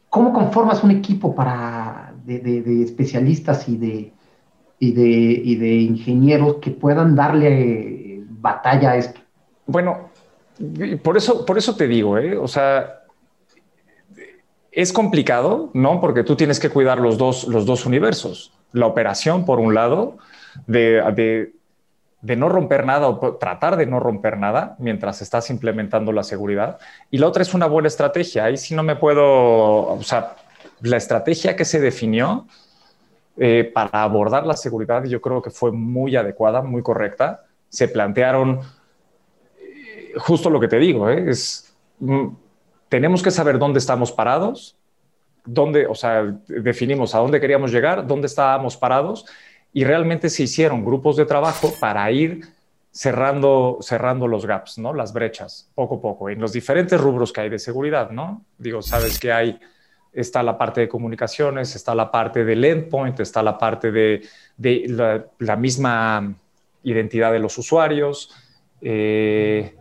¿Cómo 0.08 0.32
conformas 0.32 0.84
un 0.84 0.90
equipo 0.90 1.34
para 1.34 2.14
de, 2.24 2.82
especialistas 2.82 3.68
y 3.68 3.76
de, 3.76 4.12
y 4.78 4.92
de, 4.92 5.08
y 5.44 5.56
de 5.56 5.74
ingenieros 5.74 6.56
que 6.56 6.70
puedan 6.70 7.14
darle 7.14 8.02
batalla 8.42 8.90
a 8.92 8.96
esto. 8.96 9.20
Bueno, 9.66 10.10
por 11.02 11.16
eso, 11.16 11.46
por 11.46 11.56
eso 11.56 11.76
te 11.76 11.86
digo, 11.86 12.18
¿eh? 12.18 12.36
o 12.36 12.48
sea, 12.48 13.04
es 14.70 14.92
complicado, 14.92 15.70
¿no? 15.74 16.00
Porque 16.00 16.24
tú 16.24 16.36
tienes 16.36 16.58
que 16.58 16.68
cuidar 16.68 16.98
los 16.98 17.16
dos, 17.16 17.46
los 17.46 17.64
dos 17.64 17.86
universos. 17.86 18.52
La 18.72 18.86
operación, 18.86 19.44
por 19.44 19.60
un 19.60 19.74
lado, 19.74 20.18
de, 20.66 21.02
de, 21.14 21.52
no 22.22 22.48
romper 22.48 22.86
nada 22.86 23.08
o 23.08 23.36
tratar 23.36 23.76
de 23.76 23.86
no 23.86 23.98
romper 23.98 24.38
nada 24.38 24.76
mientras 24.78 25.20
estás 25.22 25.50
implementando 25.50 26.12
la 26.12 26.22
seguridad. 26.22 26.78
Y 27.10 27.18
la 27.18 27.26
otra 27.26 27.42
es 27.42 27.52
una 27.52 27.66
buena 27.66 27.88
estrategia. 27.88 28.44
Ahí 28.44 28.56
sí 28.56 28.74
no 28.74 28.82
me 28.82 28.96
puedo, 28.96 29.24
o 29.24 30.02
sea, 30.02 30.36
la 30.82 30.96
estrategia 30.96 31.56
que 31.56 31.64
se 31.64 31.80
definió 31.80 32.46
eh, 33.36 33.70
para 33.72 34.02
abordar 34.02 34.46
la 34.46 34.56
seguridad 34.56 35.04
yo 35.04 35.20
creo 35.20 35.40
que 35.40 35.50
fue 35.50 35.72
muy 35.72 36.14
adecuada, 36.16 36.62
muy 36.62 36.82
correcta. 36.82 37.44
Se 37.68 37.88
plantearon 37.88 38.60
eh, 39.60 40.12
justo 40.16 40.48
lo 40.48 40.60
que 40.60 40.68
te 40.68 40.78
digo, 40.78 41.10
¿eh? 41.10 41.24
es 41.28 41.74
mm, 41.98 42.28
tenemos 42.88 43.22
que 43.22 43.30
saber 43.30 43.58
dónde 43.58 43.78
estamos 43.78 44.12
parados, 44.12 44.76
dónde, 45.44 45.86
o 45.86 45.94
sea, 45.94 46.24
definimos 46.46 47.14
a 47.14 47.18
dónde 47.18 47.40
queríamos 47.40 47.72
llegar, 47.72 48.06
dónde 48.06 48.26
estábamos 48.26 48.76
parados 48.76 49.24
y 49.72 49.84
realmente 49.84 50.28
se 50.28 50.44
hicieron 50.44 50.84
grupos 50.84 51.16
de 51.16 51.26
trabajo 51.26 51.72
para 51.80 52.10
ir 52.10 52.46
cerrando, 52.90 53.78
cerrando 53.80 54.28
los 54.28 54.44
gaps, 54.44 54.78
¿no? 54.78 54.92
Las 54.92 55.12
brechas, 55.12 55.70
poco 55.74 55.96
a 55.96 56.00
poco, 56.00 56.28
en 56.28 56.40
los 56.40 56.52
diferentes 56.52 57.00
rubros 57.00 57.32
que 57.32 57.40
hay 57.40 57.48
de 57.48 57.58
seguridad, 57.58 58.10
¿no? 58.10 58.44
Digo, 58.58 58.82
sabes 58.82 59.18
que 59.18 59.32
hay, 59.32 59.58
está 60.12 60.42
la 60.42 60.58
parte 60.58 60.82
de 60.82 60.88
comunicaciones, 60.88 61.74
está 61.74 61.94
la 61.94 62.10
parte 62.10 62.44
del 62.44 62.64
endpoint, 62.64 63.18
está 63.20 63.42
la 63.42 63.56
parte 63.56 63.90
de, 63.90 64.28
la, 65.38 65.56
misma 65.56 66.34
identidad 66.82 67.32
de 67.32 67.38
los 67.38 67.56
usuarios, 67.56 68.30
eh, 68.82 69.74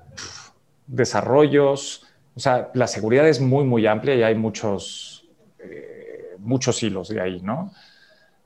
desarrollos, 0.88 2.08
o 2.34 2.40
sea, 2.40 2.72
la 2.74 2.88
seguridad 2.88 3.28
es 3.28 3.42
muy, 3.42 3.66
muy 3.66 3.86
amplia 3.88 4.16
y 4.16 4.24
hay 4.24 4.36
muchos, 4.36 5.28
eh, 5.60 6.36
muchos 6.40 6.82
hilos 6.82 7.10
de 7.10 7.20
ahí, 7.20 7.42
¿no? 7.42 7.74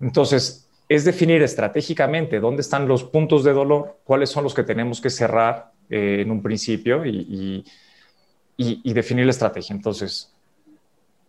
Entonces, 0.01 0.64
es 0.87 1.05
definir 1.05 1.41
estratégicamente 1.41 2.39
dónde 2.39 2.61
están 2.61 2.87
los 2.87 3.03
puntos 3.03 3.43
de 3.43 3.53
dolor, 3.53 3.99
cuáles 4.03 4.29
son 4.29 4.43
los 4.43 4.53
que 4.53 4.63
tenemos 4.63 5.01
que 5.01 5.09
cerrar 5.09 5.71
eh, 5.89 6.21
en 6.21 6.31
un 6.31 6.41
principio 6.41 7.05
y, 7.05 7.63
definir 8.83 9.25
la 9.25 9.31
estrategia. 9.31 9.75
Entonces, 9.75 10.33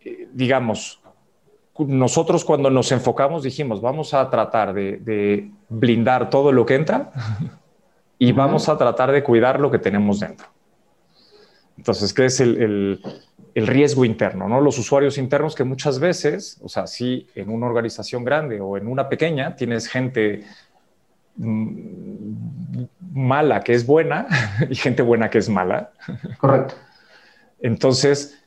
eh, 0.05 0.29
digamos, 0.33 1.01
nosotros 1.79 2.45
cuando 2.45 2.71
nos 2.71 2.93
enfocamos 2.93 3.43
dijimos, 3.43 3.81
vamos 3.81 4.15
a 4.15 4.31
tratar 4.31 4.73
de 4.73 5.51
blindar 5.69 6.31
todo 6.31 6.53
lo 6.53 6.65
que 6.65 6.75
entra 6.75 7.11
y 8.19 8.33
vamos 8.33 8.69
a 8.69 8.79
tratar 8.79 9.13
de 9.13 9.23
cuidar 9.23 9.61
lo 9.61 9.71
que 9.71 9.79
tenemos 9.79 10.21
dentro. 10.21 10.49
Entonces, 11.77 12.13
¿qué 12.13 12.25
es 12.27 12.41
el, 12.41 13.01
riesgo 13.65 14.05
interno? 14.05 14.49
¿no? 14.49 14.61
Los 14.61 14.79
usuarios 14.79 15.19
internos 15.19 15.55
que 15.55 15.65
muchas 15.65 15.99
veces, 15.99 16.59
o 16.63 16.69
sea, 16.69 16.87
si 16.87 17.29
en 17.35 17.49
una 17.49 17.67
organización 17.67 18.25
grande 18.25 18.61
o 18.61 18.77
en 18.77 18.89
una 18.89 19.09
pequeña 19.09 19.55
tienes 19.55 19.87
gente 19.89 20.45
mm, 21.37 22.83
mala 23.13 23.61
que 23.61 23.73
es 23.75 23.87
buena 23.87 24.27
y 24.69 24.75
gente 24.75 25.03
buena 25.03 25.31
que 25.31 25.39
es 25.39 25.49
mala. 25.49 25.93
Correcto. 26.39 26.75
Entonces, 27.61 28.39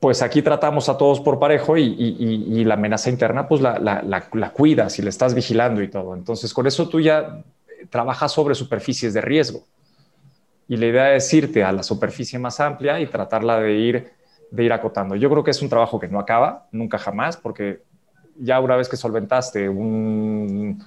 pues 0.00 0.22
aquí 0.22 0.42
tratamos 0.42 0.88
a 0.88 0.96
todos 0.96 1.20
por 1.20 1.38
parejo 1.38 1.76
y, 1.76 2.64
la 2.64 2.74
amenaza 2.74 3.10
interna, 3.10 3.48
pues 3.48 3.60
la, 3.60 3.78
la, 3.78 4.50
cuidas 4.50 4.98
y 4.98 5.02
la 5.02 5.10
estás 5.10 5.34
vigilando 5.34 5.82
y 5.82 5.88
todo. 5.88 6.14
Entonces, 6.14 6.54
con 6.54 6.66
eso 6.66 6.88
tú 6.88 7.00
ya 7.00 7.42
trabajas 7.90 8.32
sobre 8.32 8.54
superficies 8.54 9.12
de 9.14 9.20
riesgo. 9.20 9.64
Y 10.68 10.76
la 10.76 10.86
idea 10.86 11.14
es 11.14 11.32
irte 11.32 11.64
a 11.64 11.72
la 11.72 11.82
superficie 11.82 12.38
más 12.38 12.60
amplia 12.60 13.00
y 13.00 13.06
tratarla 13.06 13.58
de 13.58 13.72
ir, 13.74 14.12
de 14.50 14.64
ir 14.64 14.72
acotando. 14.72 15.16
Yo 15.16 15.30
creo 15.30 15.44
que 15.44 15.50
es 15.50 15.62
un 15.62 15.68
trabajo 15.68 15.98
que 15.98 16.08
no 16.08 16.18
acaba, 16.18 16.66
nunca 16.72 16.98
jamás, 16.98 17.36
porque 17.36 17.82
ya 18.38 18.60
una 18.60 18.76
vez 18.76 18.88
que 18.88 18.96
solventaste 18.96 19.68
un, 19.68 20.82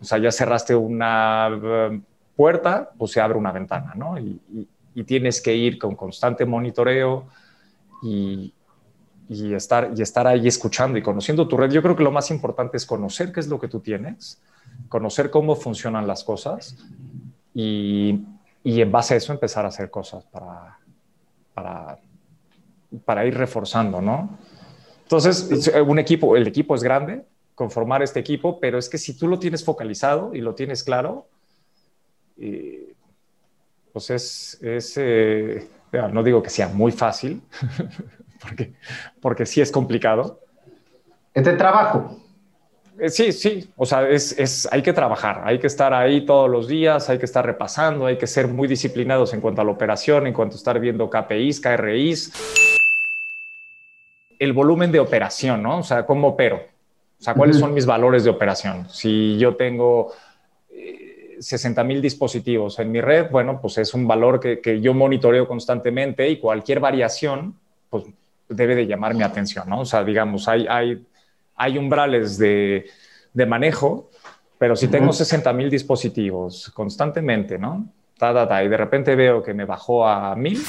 o 0.00 0.04
sea, 0.04 0.18
ya 0.18 0.30
cerraste 0.30 0.74
una 0.74 1.48
eh, 1.50 2.00
puerta, 2.36 2.90
pues 2.98 3.12
se 3.12 3.20
abre 3.20 3.38
una 3.38 3.52
ventana, 3.52 3.94
¿no? 3.94 4.18
Y, 4.18 4.40
tienes 5.06 5.40
que 5.40 5.56
ir 5.56 5.78
con 5.78 5.96
constante 5.96 6.44
monitoreo 6.44 7.24
y, 8.02 8.52
estar, 9.54 9.90
y 9.96 10.02
estar 10.02 10.26
ahí 10.26 10.46
escuchando 10.46 10.98
y 10.98 11.02
conociendo 11.02 11.48
tu 11.48 11.56
red. 11.56 11.70
Yo 11.70 11.80
creo 11.80 11.96
que 11.96 12.02
lo 12.02 12.10
más 12.10 12.30
importante 12.30 12.76
es 12.76 12.84
conocer 12.84 13.32
qué 13.32 13.40
es 13.40 13.48
lo 13.48 13.58
que 13.58 13.68
tú 13.68 13.80
tienes, 13.80 14.42
conocer 14.90 15.30
cómo 15.30 15.56
funcionan 15.56 16.06
las 16.06 16.24
cosas 16.24 16.76
y, 17.54 18.22
en 18.64 18.92
base 18.92 19.14
a 19.14 19.16
eso 19.16 19.32
empezar 19.32 19.64
a 19.64 19.68
hacer 19.68 19.88
cosas 19.90 20.26
para, 21.54 21.98
para 23.04 23.24
ir 23.26 23.36
reforzando, 23.36 24.00
¿no? 24.00 24.38
Entonces, 25.02 25.70
un 25.86 25.98
equipo, 25.98 26.36
el 26.36 26.46
equipo 26.46 26.74
es 26.74 26.82
grande, 26.82 27.24
conformar 27.54 28.02
este 28.02 28.20
equipo, 28.20 28.58
pero 28.60 28.78
es 28.78 28.88
que 28.88 28.98
si 28.98 29.16
tú 29.16 29.28
lo 29.28 29.38
tienes 29.38 29.64
focalizado 29.64 30.34
y 30.34 30.40
lo 30.40 30.54
tienes 30.54 30.82
claro, 30.82 31.26
eh, 32.38 32.94
pues 33.92 34.10
es, 34.10 34.58
es 34.62 34.94
eh, 34.96 35.68
no 36.12 36.22
digo 36.22 36.42
que 36.42 36.50
sea 36.50 36.68
muy 36.68 36.92
fácil, 36.92 37.42
porque, 38.40 38.72
porque 39.20 39.46
sí 39.46 39.60
es 39.60 39.70
complicado. 39.70 40.40
Es 41.34 41.44
de 41.44 41.52
trabajo. 41.52 42.18
Eh, 42.98 43.08
sí, 43.08 43.32
sí, 43.32 43.70
o 43.76 43.86
sea, 43.86 44.08
es, 44.08 44.68
hay 44.70 44.82
que 44.82 44.92
trabajar, 44.92 45.42
hay 45.44 45.58
que 45.58 45.66
estar 45.66 45.94
ahí 45.94 46.26
todos 46.26 46.48
los 46.48 46.68
días, 46.68 47.08
hay 47.08 47.18
que 47.18 47.24
estar 47.24 47.44
repasando, 47.44 48.06
hay 48.06 48.18
que 48.18 48.26
ser 48.26 48.48
muy 48.48 48.68
disciplinados 48.68 49.32
en 49.34 49.40
cuanto 49.40 49.60
a 49.60 49.64
la 49.64 49.72
operación, 49.72 50.26
en 50.26 50.34
cuanto 50.34 50.56
a 50.56 50.58
estar 50.58 50.78
viendo 50.78 51.08
KPIs, 51.08 51.60
KRIs. 51.60 52.71
El 54.42 54.52
volumen 54.52 54.90
de 54.92 55.00
operación, 55.00 55.62
¿no? 55.62 55.78
O 55.78 55.82
sea, 55.82 56.04
¿cómo 56.04 56.28
opero? 56.28 56.56
O 56.56 57.22
sea, 57.22 57.34
¿cuáles 57.34 57.58
son 57.58 57.72
mis 57.72 57.86
valores 57.86 58.24
de 58.24 58.30
operación? 58.30 58.88
Si 58.90 59.38
yo 59.38 59.54
tengo 59.54 60.12
60 61.38 61.80
eh, 61.80 61.84
mil 61.84 62.02
dispositivos 62.02 62.78
en 62.80 62.90
mi 62.90 63.00
red, 63.00 63.30
bueno, 63.30 63.60
pues 63.60 63.78
es 63.78 63.94
un 63.94 64.08
valor 64.08 64.40
que, 64.40 64.60
que, 64.60 64.80
yo 64.80 64.92
monitoreo 64.92 65.46
constantemente 65.46 66.28
y 66.28 66.38
cualquier 66.38 66.80
variación, 66.80 67.54
pues 67.88 68.04
debe 68.48 68.74
de 68.74 68.86
llamar 68.86 69.14
mi 69.14 69.22
atención, 69.22 69.68
¿no? 69.68 69.80
O 69.80 69.84
sea, 69.84 70.02
digamos, 70.02 70.48
hay, 70.48 70.66
hay 70.68 71.06
hay 71.56 71.78
umbrales 71.78 72.38
de, 72.38 72.90
manejo, 73.46 74.10
pero 74.58 74.76
si 74.76 74.88
tengo 74.88 75.12
60 75.12 75.52
mil 75.52 75.70
dispositivos 75.70 76.70
constantemente, 76.74 77.58
¿no? 77.58 77.86
y 78.20 78.68
de 78.68 78.76
repente 78.76 79.16
veo 79.16 79.42
que 79.42 79.52
me 79.52 79.64
bajó 79.64 80.06
a 80.06 80.36
mil, 80.36 80.60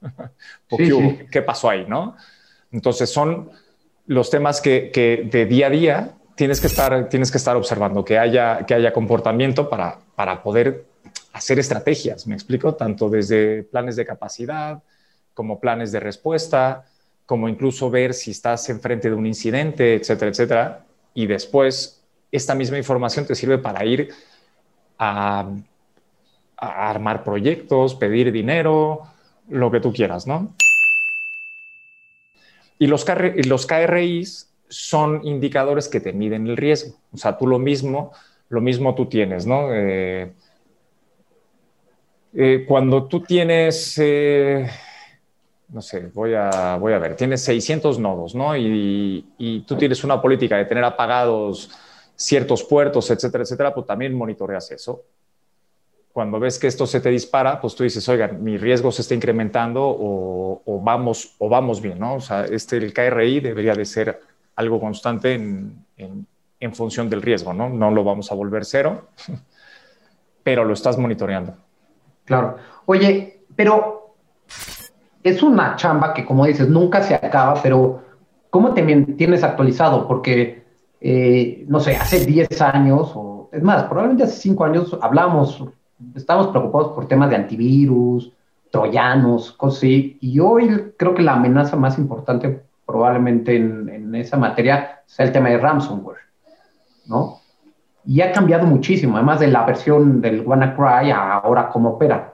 ¿qué, 1.30 1.42
pasó 1.42 1.68
ahí, 1.68 1.84
no? 1.86 2.16
Entonces 2.72 3.10
son 3.10 3.50
los 4.06 4.30
temas 4.30 4.60
que, 4.60 5.28
de 5.30 5.46
día 5.46 5.66
a 5.66 5.70
día 5.70 6.14
tienes 6.34 6.60
que 6.60 6.68
estar, 6.68 7.08
tienes 7.08 7.30
que 7.30 7.38
estar 7.38 7.56
observando, 7.56 8.04
que 8.04 8.18
haya, 8.18 8.64
que 8.66 8.74
haya 8.74 8.92
comportamiento 8.92 9.68
para, 9.68 9.98
para 10.14 10.42
poder 10.42 10.86
hacer 11.32 11.58
estrategias, 11.58 12.26
me 12.26 12.34
explico, 12.34 12.74
tanto 12.74 13.08
desde 13.08 13.62
planes 13.64 13.96
de 13.96 14.04
capacidad 14.04 14.82
como 15.34 15.60
planes 15.60 15.92
de 15.92 16.00
respuesta, 16.00 16.84
como 17.26 17.48
incluso 17.48 17.90
ver 17.90 18.12
si 18.12 18.32
estás 18.32 18.68
enfrente 18.70 19.08
de 19.08 19.14
un 19.14 19.26
incidente, 19.26 19.94
etcétera, 19.94 20.30
etcétera. 20.30 20.84
Y 21.14 21.26
después 21.26 22.02
esta 22.32 22.54
misma 22.54 22.78
información 22.78 23.26
te 23.26 23.34
sirve 23.34 23.58
para 23.58 23.84
ir 23.84 24.10
a, 24.98 25.48
armar 26.56 27.24
proyectos, 27.24 27.94
pedir 27.94 28.30
dinero, 28.32 29.04
lo 29.48 29.70
que 29.70 29.80
tú 29.80 29.94
quieras, 29.94 30.26
¿no? 30.26 30.54
Y 32.80 32.86
los, 32.86 33.04
KRIs 33.04 34.50
son 34.70 35.20
indicadores 35.26 35.86
que 35.86 36.00
te 36.00 36.14
miden 36.14 36.46
el 36.46 36.56
riesgo. 36.56 36.96
O 37.12 37.18
sea, 37.18 37.36
tú 37.36 37.46
lo 37.46 37.58
mismo, 37.58 38.12
lo 38.48 38.62
mismo 38.62 38.94
tú 38.94 39.04
tienes, 39.04 39.46
¿no? 39.46 39.68
Eh, 39.70 40.32
eh, 42.32 42.64
cuando 42.66 43.06
tú 43.06 43.20
tienes... 43.20 43.98
Eh, 43.98 44.66
no 45.68 45.82
sé, 45.82 46.06
voy 46.14 46.32
a, 46.32 46.78
voy 46.80 46.94
a 46.94 46.98
ver, 46.98 47.16
tienes 47.16 47.42
600 47.42 47.98
nodos, 47.98 48.34
¿no? 48.34 48.56
Y, 48.56 49.26
y, 49.36 49.60
tú 49.60 49.76
tienes 49.76 50.02
una 50.02 50.20
política 50.20 50.56
de 50.56 50.64
tener 50.64 50.82
apagados 50.82 51.70
ciertos 52.16 52.64
puertos, 52.64 53.10
etcétera, 53.10 53.44
etcétera, 53.44 53.74
pues 53.74 53.86
también 53.86 54.14
monitoreas 54.14 54.70
eso. 54.70 55.04
Cuando 56.12 56.40
ves 56.40 56.58
que 56.58 56.66
esto 56.66 56.86
se 56.86 57.00
te 57.00 57.08
dispara, 57.08 57.60
pues 57.60 57.74
tú 57.74 57.84
dices, 57.84 58.08
oiga, 58.08 58.28
mi 58.28 58.58
riesgo 58.58 58.90
se 58.90 59.02
está 59.02 59.14
incrementando 59.14 59.80
o, 59.82 60.80
vamos, 60.82 61.34
o 61.38 61.48
vamos 61.48 61.80
bien, 61.80 61.98
¿no? 61.98 62.14
O 62.14 62.20
sea, 62.20 62.44
este, 62.44 62.76
el 62.78 62.92
KRI 62.92 63.40
debería 63.40 63.74
de 63.74 63.84
ser 63.84 64.20
algo 64.56 64.80
constante 64.80 65.34
en, 65.34 65.84
en, 65.96 66.26
en 66.58 66.74
función 66.74 67.08
del 67.08 67.22
riesgo, 67.22 67.52
¿no? 67.52 67.68
No 67.68 67.90
lo 67.90 68.02
vamos 68.02 68.30
a 68.32 68.34
volver 68.34 68.64
cero, 68.64 69.08
pero 70.42 70.64
lo 70.64 70.74
estás 70.74 70.98
monitoreando. 70.98 71.54
Claro. 72.24 72.56
Oye, 72.86 73.44
pero 73.54 74.14
es 75.22 75.42
una 75.42 75.76
chamba 75.76 76.12
que, 76.12 76.24
como 76.24 76.44
dices, 76.46 76.68
nunca 76.68 77.02
se 77.02 77.14
acaba, 77.14 77.60
pero 77.62 78.02
¿cómo 78.50 78.74
te 78.74 78.82
tienes 79.16 79.44
actualizado? 79.44 80.08
Porque 80.08 80.60
eh, 81.00 81.64
no 81.66 81.80
sé, 81.80 81.96
hace 81.96 82.26
10 82.26 82.60
años, 82.60 83.12
o 83.14 83.48
es 83.52 83.62
más, 83.62 83.84
probablemente 83.84 84.24
hace 84.24 84.36
5 84.40 84.64
años 84.64 84.98
hablamos, 85.00 85.64
estábamos 86.14 86.48
preocupados 86.48 86.92
por 86.92 87.06
temas 87.06 87.30
de 87.30 87.36
antivirus, 87.36 88.32
troyanos, 88.70 89.52
cosas 89.52 89.78
así, 89.78 90.18
y 90.20 90.38
hoy 90.38 90.92
creo 90.96 91.14
que 91.14 91.22
la 91.22 91.34
amenaza 91.34 91.76
más 91.76 91.98
importante 91.98 92.62
probablemente 92.86 93.56
en, 93.56 93.88
en 93.88 94.14
esa 94.14 94.36
materia 94.36 95.02
sea 95.06 95.26
el 95.26 95.32
tema 95.32 95.48
de 95.48 95.58
ransomware, 95.58 96.18
¿no? 97.06 97.40
Y 98.04 98.20
ha 98.22 98.32
cambiado 98.32 98.66
muchísimo, 98.66 99.16
además 99.16 99.40
de 99.40 99.48
la 99.48 99.64
versión 99.64 100.20
del 100.20 100.40
WannaCry 100.46 101.10
a 101.10 101.34
ahora 101.34 101.68
cómo 101.68 101.90
opera. 101.90 102.32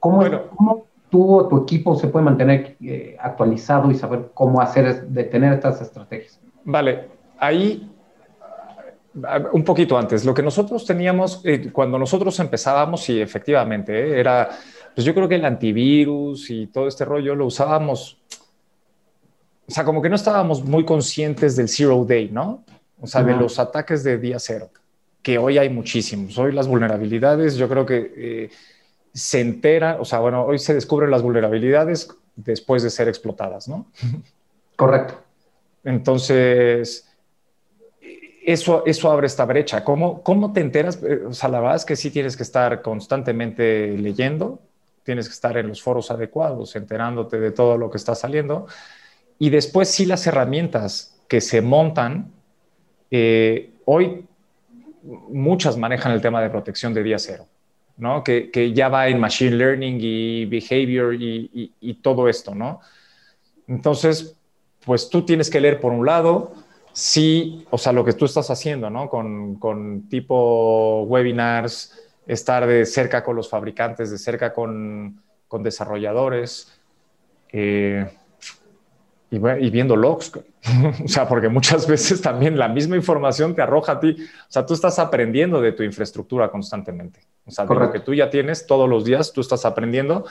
¿Cómo, 0.00 0.22
¿Cómo, 0.56 0.86
tú 1.10 1.34
o 1.34 1.48
tu 1.48 1.62
equipo 1.62 1.94
se 1.94 2.08
puede 2.08 2.24
mantener 2.24 2.76
eh, 2.80 3.16
actualizado 3.20 3.90
y 3.90 3.94
saber 3.94 4.30
cómo 4.34 4.60
hacer, 4.60 5.08
detener 5.08 5.54
estas 5.54 5.80
estrategias? 5.80 6.40
Vale, 6.64 7.08
ahí 7.38 7.90
un 9.52 9.64
poquito 9.64 9.96
antes, 9.96 10.24
lo 10.24 10.34
que 10.34 10.42
nosotros 10.42 10.84
teníamos, 10.84 11.40
eh, 11.44 11.70
cuando 11.72 11.98
nosotros 11.98 12.38
empezábamos, 12.38 13.08
y 13.08 13.20
efectivamente, 13.20 13.92
eh, 13.92 14.20
era, 14.20 14.50
pues 14.94 15.04
yo 15.04 15.14
creo 15.14 15.28
que 15.28 15.36
el 15.36 15.44
antivirus 15.44 16.50
y 16.50 16.66
todo 16.66 16.86
este 16.88 17.04
rollo 17.04 17.34
lo 17.34 17.46
usábamos, 17.46 18.18
o 19.66 19.70
sea, 19.70 19.84
como 19.84 20.02
que 20.02 20.08
no 20.08 20.16
estábamos 20.16 20.64
muy 20.64 20.84
conscientes 20.84 21.56
del 21.56 21.68
zero 21.68 22.04
day, 22.04 22.28
¿no? 22.30 22.64
O 23.00 23.06
sea, 23.06 23.22
de 23.22 23.34
los 23.34 23.58
ataques 23.58 24.04
de 24.04 24.16
día 24.18 24.38
cero, 24.38 24.70
que 25.22 25.38
hoy 25.38 25.58
hay 25.58 25.68
muchísimos. 25.68 26.38
Hoy 26.38 26.52
las 26.52 26.68
vulnerabilidades, 26.68 27.56
yo 27.56 27.68
creo 27.68 27.84
que 27.84 28.12
eh, 28.16 28.50
se 29.12 29.40
entera, 29.40 29.98
o 30.00 30.04
sea, 30.04 30.20
bueno, 30.20 30.44
hoy 30.44 30.58
se 30.58 30.72
descubren 30.72 31.10
las 31.10 31.22
vulnerabilidades 31.22 32.08
después 32.36 32.82
de 32.82 32.90
ser 32.90 33.08
explotadas, 33.08 33.66
¿no? 33.66 33.86
Correcto. 34.76 35.20
Entonces, 35.84 37.08
eso, 38.46 38.84
eso 38.86 39.10
abre 39.10 39.26
esta 39.26 39.44
brecha. 39.44 39.82
¿Cómo, 39.82 40.22
¿Cómo 40.22 40.52
te 40.52 40.60
enteras? 40.60 41.02
Eh, 41.02 41.24
o 41.26 41.32
sea, 41.32 41.48
la 41.48 41.58
verdad 41.58 41.76
es 41.76 41.84
que 41.84 41.96
sí 41.96 42.10
tienes 42.10 42.36
que 42.36 42.44
estar 42.44 42.80
constantemente 42.80 43.88
leyendo, 43.98 44.60
tienes 45.02 45.26
que 45.26 45.32
estar 45.32 45.56
en 45.56 45.68
los 45.68 45.82
foros 45.82 46.12
adecuados, 46.12 46.76
enterándote 46.76 47.40
de 47.40 47.50
todo 47.50 47.76
lo 47.76 47.90
que 47.90 47.96
está 47.98 48.14
saliendo. 48.14 48.68
Y 49.38 49.50
después 49.50 49.88
sí 49.88 50.06
las 50.06 50.26
herramientas 50.28 51.18
que 51.28 51.40
se 51.40 51.60
montan, 51.60 52.30
eh, 53.10 53.72
hoy 53.84 54.24
muchas 55.02 55.76
manejan 55.76 56.12
el 56.12 56.20
tema 56.20 56.40
de 56.40 56.48
protección 56.48 56.94
de 56.94 57.02
día 57.02 57.18
cero, 57.18 57.46
¿no? 57.96 58.22
Que, 58.22 58.50
que 58.50 58.72
ya 58.72 58.88
va 58.88 59.08
en 59.08 59.18
machine 59.18 59.56
learning 59.56 59.98
y 60.00 60.46
behavior 60.46 61.14
y, 61.14 61.50
y, 61.52 61.72
y 61.80 61.94
todo 61.94 62.28
esto, 62.28 62.54
¿no? 62.54 62.80
Entonces, 63.66 64.36
pues 64.84 65.10
tú 65.10 65.24
tienes 65.24 65.50
que 65.50 65.60
leer 65.60 65.80
por 65.80 65.92
un 65.92 66.06
lado, 66.06 66.52
sí, 66.96 67.66
o 67.68 67.76
sea, 67.76 67.92
lo 67.92 68.06
que 68.06 68.14
tú 68.14 68.24
estás 68.24 68.50
haciendo, 68.50 68.88
¿no? 68.88 69.10
Con, 69.10 69.56
con, 69.56 70.08
tipo 70.08 71.02
webinars, 71.02 71.94
estar 72.26 72.66
de 72.66 72.86
cerca 72.86 73.22
con 73.22 73.36
los 73.36 73.50
fabricantes, 73.50 74.10
de 74.10 74.16
cerca 74.16 74.54
con, 74.54 75.20
con 75.46 75.62
desarrolladores 75.62 76.80
eh, 77.52 78.08
y, 79.30 79.36
y, 79.36 79.70
viendo 79.70 79.94
logs. 79.94 80.32
o 81.04 81.06
sea, 81.08 81.28
porque 81.28 81.50
muchas 81.50 81.86
veces 81.88 82.22
también 82.22 82.58
la 82.58 82.68
misma 82.68 82.96
información 82.96 83.54
te 83.54 83.60
arroja 83.60 83.92
a 83.92 84.00
ti. 84.00 84.16
O 84.18 84.50
sea, 84.50 84.64
tú 84.64 84.72
estás 84.72 84.98
aprendiendo 84.98 85.60
de 85.60 85.72
tu 85.72 85.82
infraestructura 85.82 86.50
constantemente. 86.50 87.20
O 87.44 87.50
sea, 87.50 87.66
de 87.66 87.74
lo 87.74 87.92
que 87.92 88.00
tú 88.00 88.14
ya 88.14 88.30
tienes 88.30 88.66
todos 88.66 88.88
los 88.88 89.04
días, 89.04 89.34
tú 89.34 89.42
estás 89.42 89.66
aprendiendo. 89.66 90.24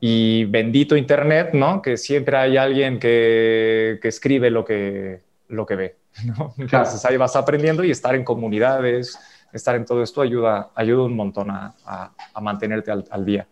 Y 0.00 0.44
bendito 0.44 0.96
Internet, 0.96 1.54
¿no? 1.54 1.82
Que 1.82 1.96
siempre 1.96 2.36
hay 2.36 2.56
alguien 2.56 3.00
que, 3.00 3.98
que 4.00 4.08
escribe 4.08 4.48
lo 4.48 4.64
que, 4.64 5.22
lo 5.52 5.66
que 5.66 5.76
ve. 5.76 5.96
¿no? 6.24 6.54
Entonces 6.58 7.04
ahí 7.04 7.16
vas 7.16 7.36
aprendiendo 7.36 7.84
y 7.84 7.90
estar 7.90 8.14
en 8.14 8.24
comunidades, 8.24 9.18
estar 9.52 9.76
en 9.76 9.84
todo 9.84 10.02
esto 10.02 10.22
ayuda, 10.22 10.70
ayuda 10.74 11.04
un 11.04 11.16
montón 11.16 11.50
a, 11.50 11.74
a, 11.84 12.12
a 12.34 12.40
mantenerte 12.40 12.90
al, 12.90 13.04
al, 13.10 13.24
día. 13.24 13.46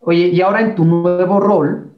Oye, 0.00 0.28
y 0.28 0.40
ahora 0.40 0.60
en 0.60 0.74
tu 0.74 0.84
nuevo 0.84 1.40
rol, 1.40 1.92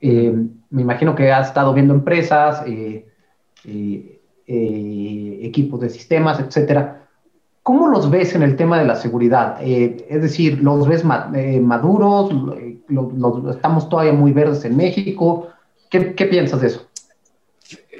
eh, 0.00 0.34
me 0.70 0.82
imagino 0.82 1.14
que 1.14 1.30
has 1.30 1.48
estado 1.48 1.72
viendo 1.74 1.94
empresas, 1.94 2.62
eh, 2.66 3.06
eh, 3.64 5.40
equipos 5.42 5.80
de 5.80 5.90
sistemas, 5.90 6.40
etcétera. 6.40 7.06
¿Cómo 7.62 7.88
los 7.88 8.10
ves 8.10 8.34
en 8.34 8.42
el 8.42 8.56
tema 8.56 8.78
de 8.78 8.86
la 8.86 8.94
seguridad? 8.94 9.60
es 9.60 10.22
decir, 10.22 10.62
¿los 10.62 10.88
ves 10.88 11.04
ma 11.04 11.30
maduros? 11.60 12.32
Los, 12.88 13.12
los, 13.12 13.56
¿Estamos 13.56 13.90
todavía 13.90 14.14
muy 14.14 14.32
verdes 14.32 14.64
en 14.64 14.76
México? 14.76 15.48
¿Qué, 15.90 16.14
¿Qué 16.14 16.24
piensas 16.26 16.62
de 16.62 16.68
eso? 16.68 16.87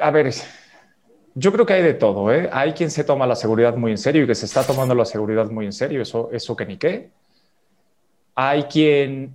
A 0.00 0.10
ver, 0.10 0.32
yo 1.34 1.52
creo 1.52 1.64
que 1.64 1.72
hay 1.74 1.82
de 1.82 1.94
todo. 1.94 2.32
¿eh? 2.32 2.48
Hay 2.52 2.72
quien 2.72 2.90
se 2.90 3.04
toma 3.04 3.26
la 3.26 3.36
seguridad 3.36 3.76
muy 3.76 3.92
en 3.92 3.98
serio 3.98 4.24
y 4.24 4.26
que 4.26 4.34
se 4.34 4.46
está 4.46 4.64
tomando 4.64 4.94
la 4.94 5.04
seguridad 5.04 5.50
muy 5.50 5.66
en 5.66 5.72
serio, 5.72 6.02
eso, 6.02 6.30
eso 6.32 6.56
que 6.56 6.66
ni 6.66 6.76
qué. 6.76 7.10
Hay 8.34 8.64
quien 8.64 9.34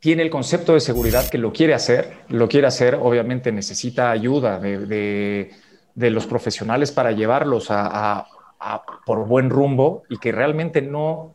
tiene 0.00 0.22
el 0.22 0.30
concepto 0.30 0.74
de 0.74 0.80
seguridad 0.80 1.28
que 1.28 1.38
lo 1.38 1.52
quiere 1.52 1.74
hacer, 1.74 2.24
lo 2.28 2.48
quiere 2.48 2.66
hacer, 2.66 2.96
obviamente 2.96 3.52
necesita 3.52 4.10
ayuda 4.10 4.58
de, 4.58 4.78
de, 4.86 5.50
de 5.94 6.10
los 6.10 6.26
profesionales 6.26 6.90
para 6.90 7.12
llevarlos 7.12 7.70
a, 7.70 7.86
a, 7.86 8.26
a, 8.58 8.82
por 9.06 9.26
buen 9.26 9.48
rumbo 9.48 10.02
y 10.10 10.18
que 10.18 10.32
realmente 10.32 10.82
no... 10.82 11.34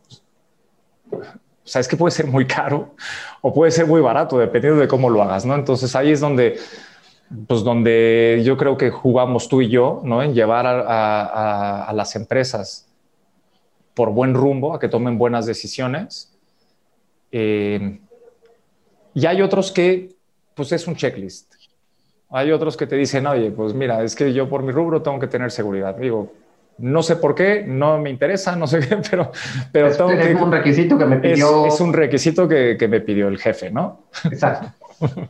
O 1.10 1.70
sea, 1.70 1.80
es 1.80 1.88
que 1.88 1.96
puede 1.96 2.12
ser 2.12 2.26
muy 2.26 2.46
caro 2.46 2.94
o 3.40 3.54
puede 3.54 3.70
ser 3.70 3.86
muy 3.86 4.02
barato, 4.02 4.38
dependiendo 4.38 4.80
de 4.80 4.88
cómo 4.88 5.08
lo 5.08 5.22
hagas, 5.22 5.46
¿no? 5.46 5.54
Entonces 5.54 5.94
ahí 5.96 6.10
es 6.10 6.20
donde 6.20 6.58
pues 7.46 7.62
donde 7.62 8.42
yo 8.44 8.56
creo 8.56 8.76
que 8.76 8.90
jugamos 8.90 9.48
tú 9.48 9.60
y 9.60 9.68
yo, 9.68 10.00
¿no? 10.04 10.22
En 10.22 10.34
llevar 10.34 10.66
a, 10.66 10.80
a, 10.80 11.84
a, 11.84 11.92
las 11.92 12.16
empresas 12.16 12.88
por 13.94 14.10
buen 14.10 14.34
rumbo, 14.34 14.74
a 14.74 14.78
que 14.78 14.88
tomen 14.88 15.18
buenas 15.18 15.44
decisiones. 15.44 16.32
Eh, 17.30 18.00
y 19.12 19.26
hay 19.26 19.42
otros 19.42 19.72
que, 19.72 20.14
pues 20.54 20.72
es 20.72 20.86
un 20.86 20.96
checklist. 20.96 21.54
Hay 22.30 22.50
otros 22.50 22.76
que 22.76 22.86
te 22.86 22.96
dicen, 22.96 23.26
oye, 23.26 23.50
pues 23.50 23.74
mira, 23.74 24.02
es 24.02 24.14
que 24.14 24.32
yo 24.32 24.48
por 24.48 24.62
mi 24.62 24.72
rubro 24.72 25.02
tengo 25.02 25.18
que 25.18 25.26
tener 25.26 25.50
seguridad. 25.50 25.96
Digo, 25.96 26.32
no 26.78 27.02
sé 27.02 27.16
por 27.16 27.34
qué, 27.34 27.64
no 27.66 27.98
me 27.98 28.10
interesa, 28.10 28.56
no 28.56 28.66
sé 28.66 28.80
qué, 28.80 28.96
pero, 29.10 29.32
pero 29.72 29.88
es, 29.88 29.98
tengo 29.98 30.12
es 30.12 30.26
que, 30.26 30.34
un 30.34 30.52
requisito 30.52 30.96
que 30.96 31.04
me 31.04 31.16
pidió. 31.18 31.66
Es, 31.66 31.74
es 31.74 31.80
un 31.80 31.92
requisito 31.92 32.48
que, 32.48 32.76
que, 32.78 32.88
me 32.88 33.00
pidió 33.00 33.28
el 33.28 33.38
jefe, 33.38 33.70
¿no? 33.70 34.04
Exacto. 34.24 34.72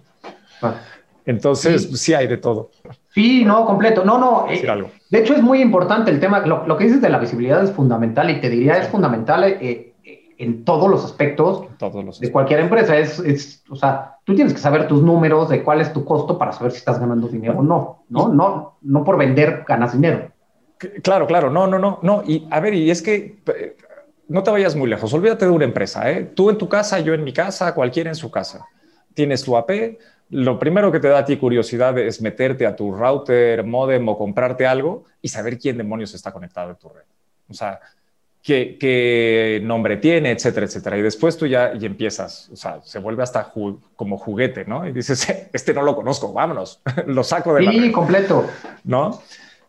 Entonces, 1.28 1.82
sí. 1.82 1.96
sí. 1.98 2.14
hay 2.14 2.26
de 2.26 2.38
todo. 2.38 2.70
Sí, 3.10 3.44
no, 3.44 3.66
completo. 3.66 4.02
No, 4.02 4.16
no. 4.16 4.46
Eh, 4.48 4.66
de 5.10 5.18
hecho, 5.18 5.34
es 5.34 5.42
muy 5.42 5.60
importante 5.60 6.10
el 6.10 6.20
tema. 6.20 6.40
Lo, 6.40 6.66
lo, 6.66 6.76
que 6.78 6.84
dices 6.84 7.02
de 7.02 7.10
la 7.10 7.18
visibilidad 7.18 7.62
es 7.62 7.70
fundamental 7.70 8.30
y 8.30 8.40
te 8.40 8.48
diría 8.48 8.76
sí. 8.76 8.80
es 8.82 8.88
fundamental 8.88 9.44
eh, 9.44 9.92
en 10.38 10.64
todos 10.64 10.88
los 10.88 11.04
aspectos 11.04 11.64
en 11.68 11.76
todos 11.76 12.02
los 12.02 12.18
de 12.18 12.32
cualquier 12.32 12.60
empresa. 12.60 12.96
Es, 12.96 13.18
es, 13.18 13.62
o 13.68 13.76
sea, 13.76 14.16
tú 14.24 14.34
tienes 14.34 14.54
que 14.54 14.58
saber 14.58 14.88
tus 14.88 15.02
números, 15.02 15.50
de 15.50 15.62
cuál 15.62 15.82
es 15.82 15.92
tu 15.92 16.02
costo 16.02 16.38
para 16.38 16.52
saber 16.52 16.72
si 16.72 16.78
estás 16.78 16.98
ganando 16.98 17.28
dinero 17.28 17.58
o 17.58 17.62
no. 17.62 18.04
No, 18.08 18.28
no, 18.28 18.78
no 18.80 19.04
por 19.04 19.18
vender 19.18 19.64
ganas 19.68 19.92
dinero. 19.92 20.30
Claro, 21.02 21.26
claro. 21.26 21.50
No, 21.50 21.66
no, 21.66 21.78
no, 21.78 21.98
no. 22.02 22.22
Y 22.26 22.48
a 22.50 22.60
ver, 22.60 22.72
y 22.72 22.90
es 22.90 23.02
que 23.02 23.42
eh, 23.54 23.76
no 24.28 24.42
te 24.42 24.50
vayas 24.50 24.76
muy 24.76 24.88
lejos. 24.88 25.12
Olvídate 25.12 25.44
de 25.44 25.50
una 25.50 25.66
empresa. 25.66 26.10
¿eh? 26.10 26.24
Tú 26.34 26.48
en 26.48 26.56
tu 26.56 26.70
casa, 26.70 27.00
yo 27.00 27.12
en 27.12 27.22
mi 27.22 27.34
casa, 27.34 27.74
cualquiera 27.74 28.08
en 28.08 28.16
su 28.16 28.30
casa. 28.30 28.66
Tienes 29.12 29.42
tu 29.42 29.56
AP 29.56 29.98
lo 30.30 30.58
primero 30.58 30.92
que 30.92 31.00
te 31.00 31.08
da 31.08 31.18
a 31.18 31.24
ti 31.24 31.36
curiosidad 31.36 31.96
es 31.98 32.20
meterte 32.20 32.66
a 32.66 32.76
tu 32.76 32.92
router, 32.92 33.64
modem 33.64 34.08
o 34.08 34.18
comprarte 34.18 34.66
algo 34.66 35.04
y 35.22 35.28
saber 35.28 35.58
quién 35.58 35.78
demonios 35.78 36.14
está 36.14 36.32
conectado 36.32 36.72
a 36.72 36.74
tu 36.74 36.88
red. 36.88 37.04
O 37.48 37.54
sea, 37.54 37.80
qué, 38.42 38.76
qué 38.78 39.60
nombre 39.62 39.96
tiene, 39.96 40.30
etcétera, 40.30 40.66
etcétera. 40.66 40.98
Y 40.98 41.02
después 41.02 41.36
tú 41.36 41.46
ya 41.46 41.72
y 41.78 41.86
empiezas, 41.86 42.50
o 42.52 42.56
sea, 42.56 42.80
se 42.82 42.98
vuelve 42.98 43.22
hasta 43.22 43.42
ju 43.44 43.80
como 43.96 44.18
juguete, 44.18 44.64
¿no? 44.66 44.86
Y 44.86 44.92
dices, 44.92 45.26
este 45.52 45.72
no 45.72 45.82
lo 45.82 45.96
conozco, 45.96 46.32
vámonos, 46.32 46.80
lo 47.06 47.24
saco 47.24 47.54
de 47.54 47.60
sí, 47.60 47.66
la 47.66 47.72
Sí, 47.72 47.92
completo. 47.92 48.46
¿No? 48.84 49.22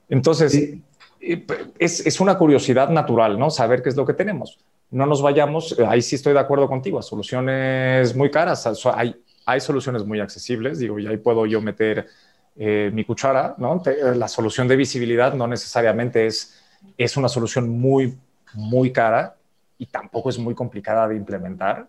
Entonces, 0.10 0.52
sí. 0.52 0.82
es, 1.20 2.06
es 2.06 2.20
una 2.20 2.38
curiosidad 2.38 2.90
natural, 2.90 3.40
¿no? 3.40 3.50
Saber 3.50 3.82
qué 3.82 3.90
es 3.90 3.96
lo 3.96 4.06
que 4.06 4.14
tenemos. 4.14 4.60
No 4.92 5.06
nos 5.06 5.22
vayamos, 5.22 5.78
ahí 5.88 6.02
sí 6.02 6.16
estoy 6.16 6.34
de 6.34 6.40
acuerdo 6.40 6.68
contigo, 6.68 6.98
a 6.98 7.04
soluciones 7.04 8.16
muy 8.16 8.32
caras. 8.32 8.68
Hay, 8.96 9.16
hay 9.50 9.60
soluciones 9.60 10.06
muy 10.06 10.20
accesibles, 10.20 10.80
digo, 10.80 11.00
y 11.00 11.08
ahí 11.08 11.18
puedo 11.18 11.46
yo 11.46 11.60
meter 11.60 12.08
eh, 12.56 12.92
mi 12.94 13.04
cuchara, 13.04 13.56
¿no? 13.58 13.82
La 14.16 14.28
solución 14.28 14.68
de 14.68 14.76
visibilidad 14.76 15.34
no 15.34 15.48
necesariamente 15.48 16.28
es, 16.28 16.62
es 16.98 17.18
una 17.18 17.28
solución 17.28 17.70
muy, 17.70 18.18
muy 18.54 18.92
cara 18.92 19.36
y 19.78 19.88
tampoco 19.88 20.30
es 20.30 20.38
muy 20.38 20.54
complicada 20.54 21.08
de 21.08 21.16
implementar, 21.16 21.88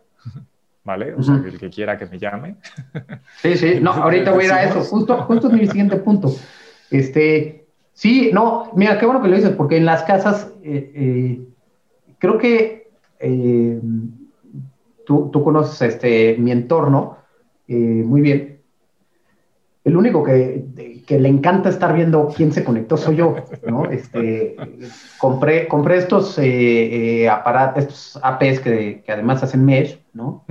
¿vale? 0.84 1.12
O 1.12 1.16
uh 1.16 1.20
-huh. 1.20 1.42
sea, 1.42 1.50
el 1.50 1.58
que 1.58 1.68
quiera 1.68 1.98
que 1.98 2.06
me 2.06 2.18
llame. 2.18 2.56
Sí, 3.42 3.56
sí, 3.56 3.78
no, 3.80 3.92
ahorita 4.04 4.30
voy 4.30 4.44
a 4.44 4.46
ir 4.46 4.52
a 4.52 4.62
eso, 4.64 4.80
justo, 4.82 5.16
justo 5.22 5.48
es 5.48 5.52
mi 5.52 5.66
siguiente 5.66 5.96
punto. 5.96 6.34
Este, 6.90 7.66
sí, 7.92 8.30
no, 8.32 8.70
mira, 8.74 8.98
qué 8.98 9.04
bueno 9.04 9.20
que 9.20 9.28
lo 9.28 9.36
dices, 9.36 9.54
porque 9.56 9.76
en 9.76 9.84
las 9.84 10.02
casas, 10.04 10.52
eh, 10.62 10.92
eh, 10.94 11.40
creo 12.18 12.38
que 12.38 12.90
eh, 13.18 13.80
tú, 15.04 15.30
tú 15.32 15.44
conoces 15.44 15.82
este, 15.82 16.36
mi 16.38 16.52
entorno, 16.52 17.19
eh, 17.70 18.02
muy 18.04 18.20
bien. 18.20 18.58
El 19.84 19.96
único 19.96 20.24
que, 20.24 21.02
que 21.06 21.20
le 21.20 21.28
encanta 21.28 21.68
estar 21.68 21.94
viendo 21.94 22.26
quién 22.36 22.52
se 22.52 22.64
conectó 22.64 22.96
soy 22.96 23.16
yo, 23.16 23.36
¿no? 23.64 23.84
Este, 23.84 24.56
compré, 25.18 25.68
compré 25.68 25.98
estos 25.98 26.36
eh, 26.38 27.22
eh, 27.22 27.28
aparatos, 27.28 27.84
estos 27.84 28.20
APs 28.24 28.58
que, 28.58 29.02
que, 29.06 29.12
además 29.12 29.44
hacen 29.44 29.64
mesh, 29.64 30.00
¿no? 30.12 30.44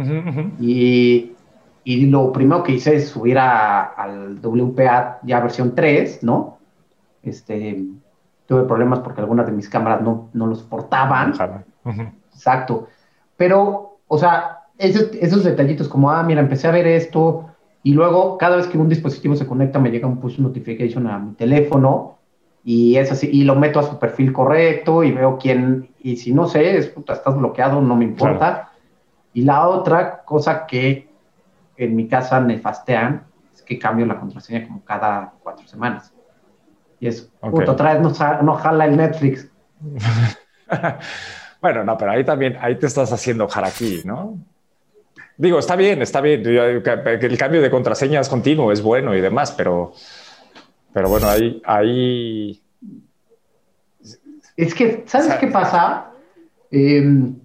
Y, 0.62 1.34
y, 1.84 2.06
lo 2.06 2.32
primero 2.32 2.64
que 2.64 2.72
hice 2.72 2.96
es 2.96 3.10
subir 3.10 3.38
a, 3.38 3.82
al 3.82 4.40
WPA 4.42 5.20
ya 5.24 5.42
versión 5.42 5.76
3, 5.76 6.24
¿no? 6.24 6.60
Este, 7.22 7.84
tuve 8.46 8.64
problemas 8.64 9.00
porque 9.00 9.20
algunas 9.20 9.46
de 9.46 9.52
mis 9.52 9.68
cámaras 9.68 10.02
no, 10.02 10.30
no 10.32 10.48
lo 10.48 10.56
soportaban. 10.56 11.34
Exacto. 12.34 12.88
Pero, 13.36 14.00
o 14.08 14.18
sea, 14.18 14.59
esos, 14.80 15.10
esos 15.20 15.44
detallitos 15.44 15.88
como, 15.88 16.10
ah, 16.10 16.24
mira, 16.24 16.42
empecé 16.42 16.68
a 16.68 16.72
ver 16.72 16.88
esto, 16.88 17.50
y 17.84 17.94
luego, 17.94 18.38
cada 18.38 18.58
vez 18.58 18.68
que 18.68 18.78
un 18.78 18.90
dispositivo 18.90 19.36
se 19.36 19.46
conecta, 19.46 19.78
me 19.80 19.92
llega 19.92 20.08
un 20.08 20.20
push 20.20 20.40
notification 20.40 21.08
a 21.08 21.20
mi 21.20 21.34
teléfono 21.34 22.18
y 22.64 22.98
es 22.98 23.12
así, 23.12 23.30
y 23.32 23.44
lo 23.44 23.56
meto 23.56 23.80
a 23.80 23.84
su 23.84 23.98
perfil 24.00 24.34
correcto 24.34 25.04
y 25.04 25.12
veo 25.12 25.38
quién, 25.38 25.90
y 26.00 26.18
si 26.18 26.34
no 26.34 26.48
sé, 26.48 26.78
es 26.78 26.88
puta, 26.88 27.14
estás 27.14 27.38
bloqueado, 27.38 27.82
no 27.82 27.96
me 27.96 28.06
importa. 28.06 28.72
Y 29.34 29.44
la 29.44 29.68
otra 29.68 30.24
cosa 30.24 30.66
que 30.66 31.10
en 31.78 31.96
mi 31.96 32.08
casa 32.08 32.42
nefastean 32.42 33.24
es 33.54 33.62
que 33.62 33.80
cambio 33.80 34.06
la 34.06 34.20
contraseña 34.20 34.68
como 34.68 34.84
cada 34.84 35.34
cuatro 35.42 35.66
semanas. 35.68 36.14
Y 37.00 37.08
es, 37.08 37.32
puta, 37.40 37.72
otra 37.72 37.94
vez 37.94 38.02
no, 38.02 38.42
no 38.44 38.56
jala 38.56 38.86
el 38.86 38.98
Netflix. 38.98 39.50
bueno, 41.62 41.86
no, 41.86 41.98
pero 41.98 42.12
ahí 42.12 42.26
también, 42.26 42.58
ahí 42.60 42.78
te 42.78 42.88
estás 42.88 43.14
haciendo 43.14 43.48
jaraki, 43.48 44.02
¿no? 44.04 44.38
Digo, 45.40 45.58
está 45.58 45.78
bien, 45.78 46.02
está 46.02 46.20
bien. 46.20 46.44
El 46.46 47.38
cambio 47.38 47.62
de 47.62 47.72
contraseña 47.72 48.20
es 48.20 48.28
continuo, 48.28 48.74
es 48.74 48.82
bueno 48.82 49.16
y 49.16 49.22
demás, 49.22 49.54
pero, 49.54 49.94
pero 50.92 51.08
bueno, 51.08 51.30
ahí, 51.30 51.62
ahí... 51.64 52.62
Es 54.58 54.76
que, 54.76 55.06
¿sabes 55.08 55.36
qué 55.36 55.48
pasa? 55.48 56.12
Em, 56.70 57.40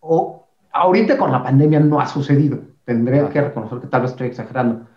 o, 0.00 0.48
ahorita 0.72 1.16
con 1.16 1.30
la 1.30 1.44
pandemia 1.44 1.78
no 1.78 2.00
ha 2.00 2.08
sucedido. 2.08 2.58
Tendré 2.84 3.24
que 3.28 3.40
reconocer 3.40 3.78
que 3.78 3.86
tal 3.86 4.02
vez 4.02 4.10
estoy 4.10 4.26
exagerando. 4.26 4.88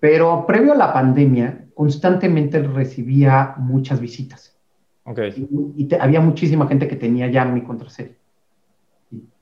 Pero 0.00 0.46
previo 0.46 0.72
a 0.72 0.76
la 0.76 0.94
pandemia, 0.94 1.66
constantemente 1.74 2.62
recibía 2.62 3.56
muchas 3.58 4.00
visitas. 4.00 4.56
Okay. 5.04 5.46
Y, 5.76 5.94
había 5.96 6.22
muchísima 6.22 6.66
gente 6.66 6.88
que 6.88 6.96
tenía 6.96 7.28
ya 7.28 7.44
mi 7.44 7.60
contraseña. 7.60 8.16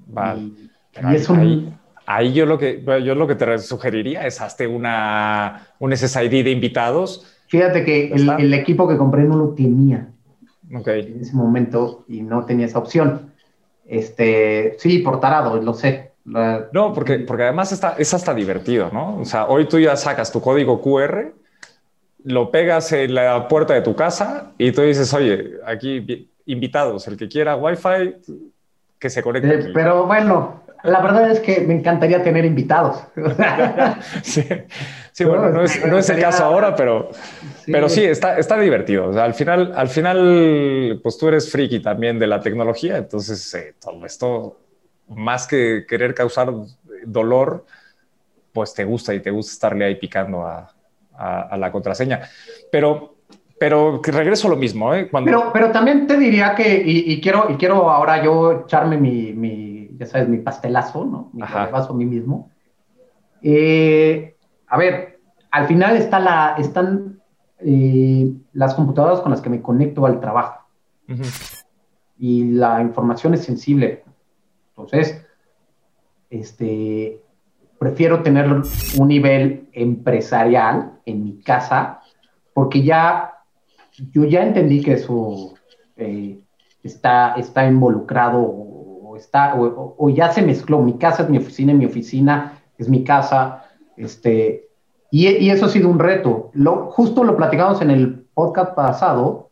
Vale. 0.08 0.40
Y, 0.40 0.70
es 1.14 1.28
un, 1.28 1.74
Ahí 2.06 2.32
yo 2.32 2.46
lo 2.46 2.58
que, 2.58 2.82
yo 3.04 3.14
lo 3.14 3.26
que 3.26 3.34
te 3.34 3.58
sugeriría 3.58 4.26
es 4.26 4.40
hazte 4.40 4.66
una, 4.66 5.68
un 5.78 5.96
SSID 5.96 6.44
de 6.44 6.50
invitados. 6.50 7.26
Fíjate 7.48 7.84
que 7.84 8.12
el, 8.12 8.54
equipo 8.54 8.88
que 8.88 8.96
compré 8.96 9.24
no 9.24 9.36
lo 9.36 9.50
tenía 9.50 10.08
en 10.70 11.20
ese 11.20 11.34
momento 11.34 12.04
y 12.08 12.22
no 12.22 12.44
tenía 12.44 12.66
esa 12.66 12.78
opción. 12.78 13.32
Este, 13.86 14.76
sí, 14.78 14.98
por 14.98 15.20
tarado, 15.20 15.60
lo 15.60 15.74
sé. 15.74 16.12
no, 16.24 16.92
porque, 16.94 17.20
porque 17.20 17.44
además 17.44 17.72
está, 17.72 17.94
es 17.98 18.12
hasta 18.12 18.34
divertido, 18.34 18.90
¿no? 18.92 19.18
O 19.18 19.24
sea, 19.24 19.46
hoy 19.46 19.68
tú 19.68 19.78
ya 19.78 19.96
sacas 19.96 20.32
tu 20.32 20.40
código 20.40 20.80
QR, 20.80 21.32
lo 22.24 22.50
pegas 22.50 22.92
en 22.92 23.14
la 23.14 23.46
puerta 23.48 23.74
de 23.74 23.82
tu 23.82 23.94
casa 23.94 24.52
y 24.58 24.72
tú 24.72 24.82
dices, 24.82 25.12
oye, 25.12 25.52
aquí 25.66 26.30
invitados, 26.46 27.06
el 27.08 27.16
que 27.16 27.28
quiera 27.28 27.56
Wi-Fi, 27.56 28.16
que 28.98 29.10
se 29.10 29.22
conecte. 29.22 29.54
Eh, 29.54 29.70
pero 29.74 30.06
bueno, 30.06 30.63
la 30.84 31.00
verdad 31.00 31.30
es 31.30 31.40
que 31.40 31.62
me 31.62 31.74
encantaría 31.74 32.22
tener 32.22 32.44
invitados. 32.44 33.02
sí, 34.22 35.24
bueno, 35.24 35.48
no 35.50 35.62
es, 35.62 36.10
el 36.10 36.20
caso 36.20 36.44
ahora, 36.44 36.76
pero 36.76 37.08
sí, 37.64 37.72
pero 37.72 37.88
sí 37.88 38.04
está, 38.04 38.38
está 38.38 38.58
divertido. 38.58 39.10
al, 39.18 39.32
final, 39.32 39.72
al 39.74 39.88
final, 39.88 41.00
pues 41.02 41.16
tú 41.16 41.28
eres 41.28 41.50
friki 41.50 41.80
también 41.80 42.18
de 42.18 42.26
la 42.26 42.40
tecnología, 42.40 42.98
entonces 42.98 43.54
eh, 43.54 43.74
todo 43.80 44.04
esto, 44.04 44.60
más 45.08 45.46
que 45.46 45.86
querer 45.88 46.14
causar 46.14 46.52
dolor, 47.06 47.64
pues 48.52 48.74
te 48.74 48.84
gusta 48.84 49.14
y 49.14 49.20
te 49.20 49.30
gusta 49.30 49.52
estarle 49.52 49.86
ahí 49.86 49.94
picando 49.94 50.46
a, 50.46 50.70
la 51.56 51.72
contraseña. 51.72 52.28
Pero, 52.70 53.14
pero 53.58 54.02
regreso 54.02 54.48
a 54.48 54.50
lo 54.50 54.56
mismo. 54.56 54.92
¿eh? 54.94 55.08
Pero, 55.24 55.50
pero 55.50 55.70
también 55.70 56.06
te 56.06 56.18
diría 56.18 56.54
que, 56.54 56.82
y, 56.84 57.20
quiero, 57.22 57.46
y 57.48 57.54
quiero 57.54 57.88
ahora 57.88 58.22
yo 58.22 58.64
echarme 58.66 58.98
mi 58.98 59.73
ya 60.04 60.10
sabes, 60.10 60.28
mi 60.28 60.38
pastelazo, 60.38 61.04
¿no? 61.04 61.30
Mi 61.32 61.42
paso 61.42 61.92
a 61.92 61.96
mí 61.96 62.04
mismo. 62.04 62.50
Eh, 63.42 64.36
a 64.66 64.78
ver, 64.78 65.20
al 65.50 65.66
final 65.66 65.96
está 65.96 66.18
la, 66.18 66.56
están 66.58 67.20
eh, 67.58 68.32
las 68.52 68.74
computadoras 68.74 69.20
con 69.20 69.30
las 69.30 69.40
que 69.40 69.50
me 69.50 69.62
conecto 69.62 70.06
al 70.06 70.20
trabajo. 70.20 70.66
Y 72.18 72.52
la 72.52 72.80
información 72.80 73.34
es 73.34 73.44
sensible. 73.44 74.04
Entonces, 74.70 75.24
este, 76.30 77.20
prefiero 77.78 78.22
tener 78.22 78.46
un 78.50 79.08
nivel 79.08 79.68
empresarial 79.72 80.98
en 81.04 81.24
mi 81.24 81.40
casa, 81.40 82.00
porque 82.52 82.82
ya, 82.82 83.34
yo 84.12 84.24
ya 84.24 84.42
entendí 84.42 84.82
que 84.82 84.94
eso 84.94 85.54
eh, 85.96 86.40
está, 86.82 87.34
está 87.34 87.66
involucrado 87.66 88.73
está, 89.16 89.54
o, 89.56 90.08
ya 90.10 90.32
se 90.32 90.42
mezcló, 90.42 90.80
mi 90.80 90.98
casa 90.98 91.24
es 91.24 91.30
mi 91.30 91.38
oficina 91.38 91.72
mi 91.74 91.86
oficina 91.86 92.60
es 92.78 92.88
mi 92.88 93.04
casa, 93.04 93.64
este, 93.96 94.68
y, 95.10 95.48
eso 95.48 95.66
ha 95.66 95.68
sido 95.68 95.88
un 95.88 95.98
reto. 95.98 96.50
Lo, 96.54 96.90
justo 96.90 97.22
lo 97.22 97.36
platicamos 97.36 97.80
en 97.82 97.90
el 97.90 98.26
podcast 98.34 98.74
pasado, 98.74 99.50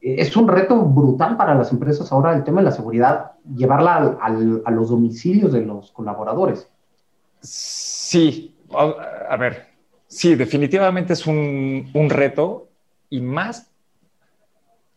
es 0.00 0.36
un 0.36 0.48
reto 0.48 0.82
brutal 0.82 1.36
para 1.36 1.54
las 1.54 1.72
empresas 1.72 2.12
ahora 2.12 2.34
el 2.34 2.44
tema 2.44 2.60
de 2.60 2.66
la 2.66 2.72
seguridad, 2.72 3.32
llevarla 3.54 4.18
a 4.20 4.70
los 4.70 4.90
domicilios 4.90 5.52
de 5.52 5.62
los 5.62 5.92
colaboradores. 5.92 6.68
Sí, 7.40 8.54
a, 8.70 9.36
ver, 9.36 9.66
sí, 10.08 10.34
definitivamente 10.34 11.12
es 11.12 11.26
un, 11.26 11.88
un 11.94 12.10
reto 12.10 12.68
y 13.08 13.20
más, 13.20 13.70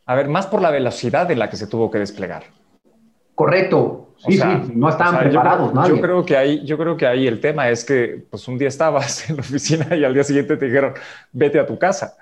a 0.06 0.15
ver, 0.15 0.28
más 0.28 0.48
por 0.48 0.62
la 0.62 0.72
velocidad 0.72 1.30
en 1.32 1.39
la 1.39 1.50
que 1.50 1.58
se 1.58 1.67
tuvo 1.67 1.91
que 1.91 2.00
desplegar. 2.00 2.43
Correcto. 3.39 4.15
Sí, 4.17 4.34
sí, 4.34 4.43
no 4.75 4.89
estaban 4.89 5.17
preparados, 5.17 5.71
yo, 5.73 5.95
Yo 5.95 6.02
creo 6.02 6.25
que 6.25 6.36
ahí, 6.36 6.65
yo 6.65 6.78
creo 6.78 6.97
que 6.97 7.08
ahí 7.08 7.25
el 7.25 7.39
tema 7.39 7.69
es 7.69 7.86
que, 7.86 8.21
pues 8.30 8.45
un 8.49 8.58
día 8.58 8.67
estabas 8.67 9.30
en 9.30 9.38
la 9.38 9.41
oficina 9.43 9.95
y 9.95 10.04
al 10.04 10.13
día 10.13 10.25
siguiente 10.25 10.58
te 10.58 10.65
dijeron, 10.65 10.93
vete 11.32 11.58
a 11.58 11.65
tu 11.65 11.80
casa. 11.80 12.17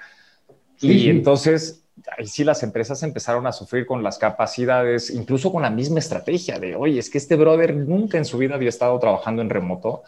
y 0.80 1.10
entonces 1.10 1.84
ahí 2.15 2.27
sí 2.27 2.43
las 2.43 2.62
empresas 2.62 3.01
empezaron 3.01 3.47
a 3.47 3.51
sufrir 3.51 3.88
con 3.88 4.03
las 4.03 4.19
capacidades, 4.19 5.10
incluso 5.10 5.51
con 5.51 5.63
la 5.63 5.71
misma 5.71 5.97
estrategia 5.97 6.60
de, 6.60 6.75
oye, 6.75 6.99
es 6.99 7.10
que 7.10 7.17
este 7.17 7.36
brother 7.36 7.73
nunca 7.73 8.19
en 8.19 8.25
su 8.25 8.38
vida 8.38 8.53
había 8.53 8.69
estado 8.69 8.99
trabajando 8.99 9.41
en 9.41 9.49
remoto. 9.49 10.03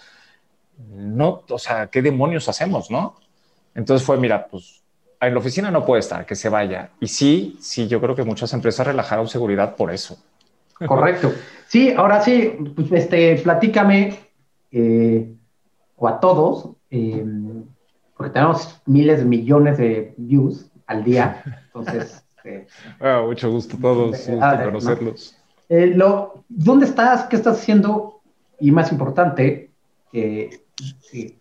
No, 0.93 1.41
o 1.49 1.57
sea, 1.57 1.87
¿qué 1.87 2.03
demonios 2.03 2.47
hacemos, 2.49 2.91
no? 2.91 3.15
Entonces 3.73 4.05
fue, 4.05 4.15
mira, 4.19 4.45
pues 4.45 4.83
en 5.19 5.33
la 5.33 5.39
oficina 5.39 5.71
no 5.71 5.83
puede 5.87 6.01
estar, 6.01 6.23
que 6.27 6.35
se 6.35 6.49
vaya. 6.49 6.91
Y 6.99 7.07
sí, 7.07 7.57
sí, 7.59 7.87
yo 7.87 7.99
creo 7.99 8.15
que 8.15 8.23
muchas 8.23 8.53
empresas 8.53 8.85
relajaron 8.85 9.27
seguridad 9.27 9.75
por 9.75 9.91
eso. 9.91 10.19
Correcto. 10.87 11.31
Sí, 11.67 11.91
ahora 11.91 12.21
sí, 12.21 12.53
pues, 12.75 12.91
este, 12.91 13.35
platícame, 13.37 14.17
eh, 14.71 15.35
o 15.95 16.07
a 16.07 16.19
todos, 16.19 16.71
eh, 16.89 17.25
porque 18.15 18.31
tenemos 18.31 18.81
miles 18.85 19.19
de 19.19 19.25
millones 19.25 19.77
de 19.77 20.13
views 20.17 20.69
al 20.87 21.03
día, 21.03 21.43
entonces... 21.67 22.25
Ah, 23.01 23.21
mucho 23.23 23.51
gusto 23.51 23.75
a 23.75 23.81
todos, 23.81 24.29
ah, 24.41 24.61
conocerlos. 24.63 25.35
Eh, 25.67 25.87
lo, 25.87 26.45
¿Dónde 26.47 26.85
estás? 26.85 27.25
¿Qué 27.25 27.35
estás 27.35 27.59
haciendo? 27.59 28.21
Y 28.61 28.71
más 28.71 28.93
importante, 28.93 29.71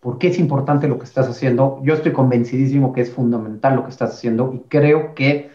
¿por 0.01 0.19
qué 0.19 0.29
es 0.29 0.39
importante 0.41 0.89
lo 0.89 0.99
que 0.99 1.05
estás 1.05 1.29
haciendo? 1.29 1.81
Yo 1.85 1.95
estoy 1.95 2.13
convencidísimo 2.13 2.93
que 2.93 3.03
es 3.03 3.13
fundamental 3.13 3.77
lo 3.77 3.85
que 3.85 3.91
estás 3.91 4.13
haciendo 4.13 4.53
y 4.53 4.59
creo 4.69 5.15
que 5.15 5.51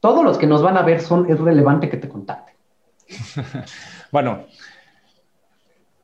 todos 0.00 0.24
los 0.24 0.38
que 0.38 0.46
nos 0.46 0.62
van 0.62 0.78
a 0.78 0.82
ver 0.82 1.00
son, 1.02 1.30
es 1.30 1.38
relevante 1.38 1.88
que 1.88 1.98
te 1.98 2.08
contacten. 2.08 2.53
bueno, 4.12 4.46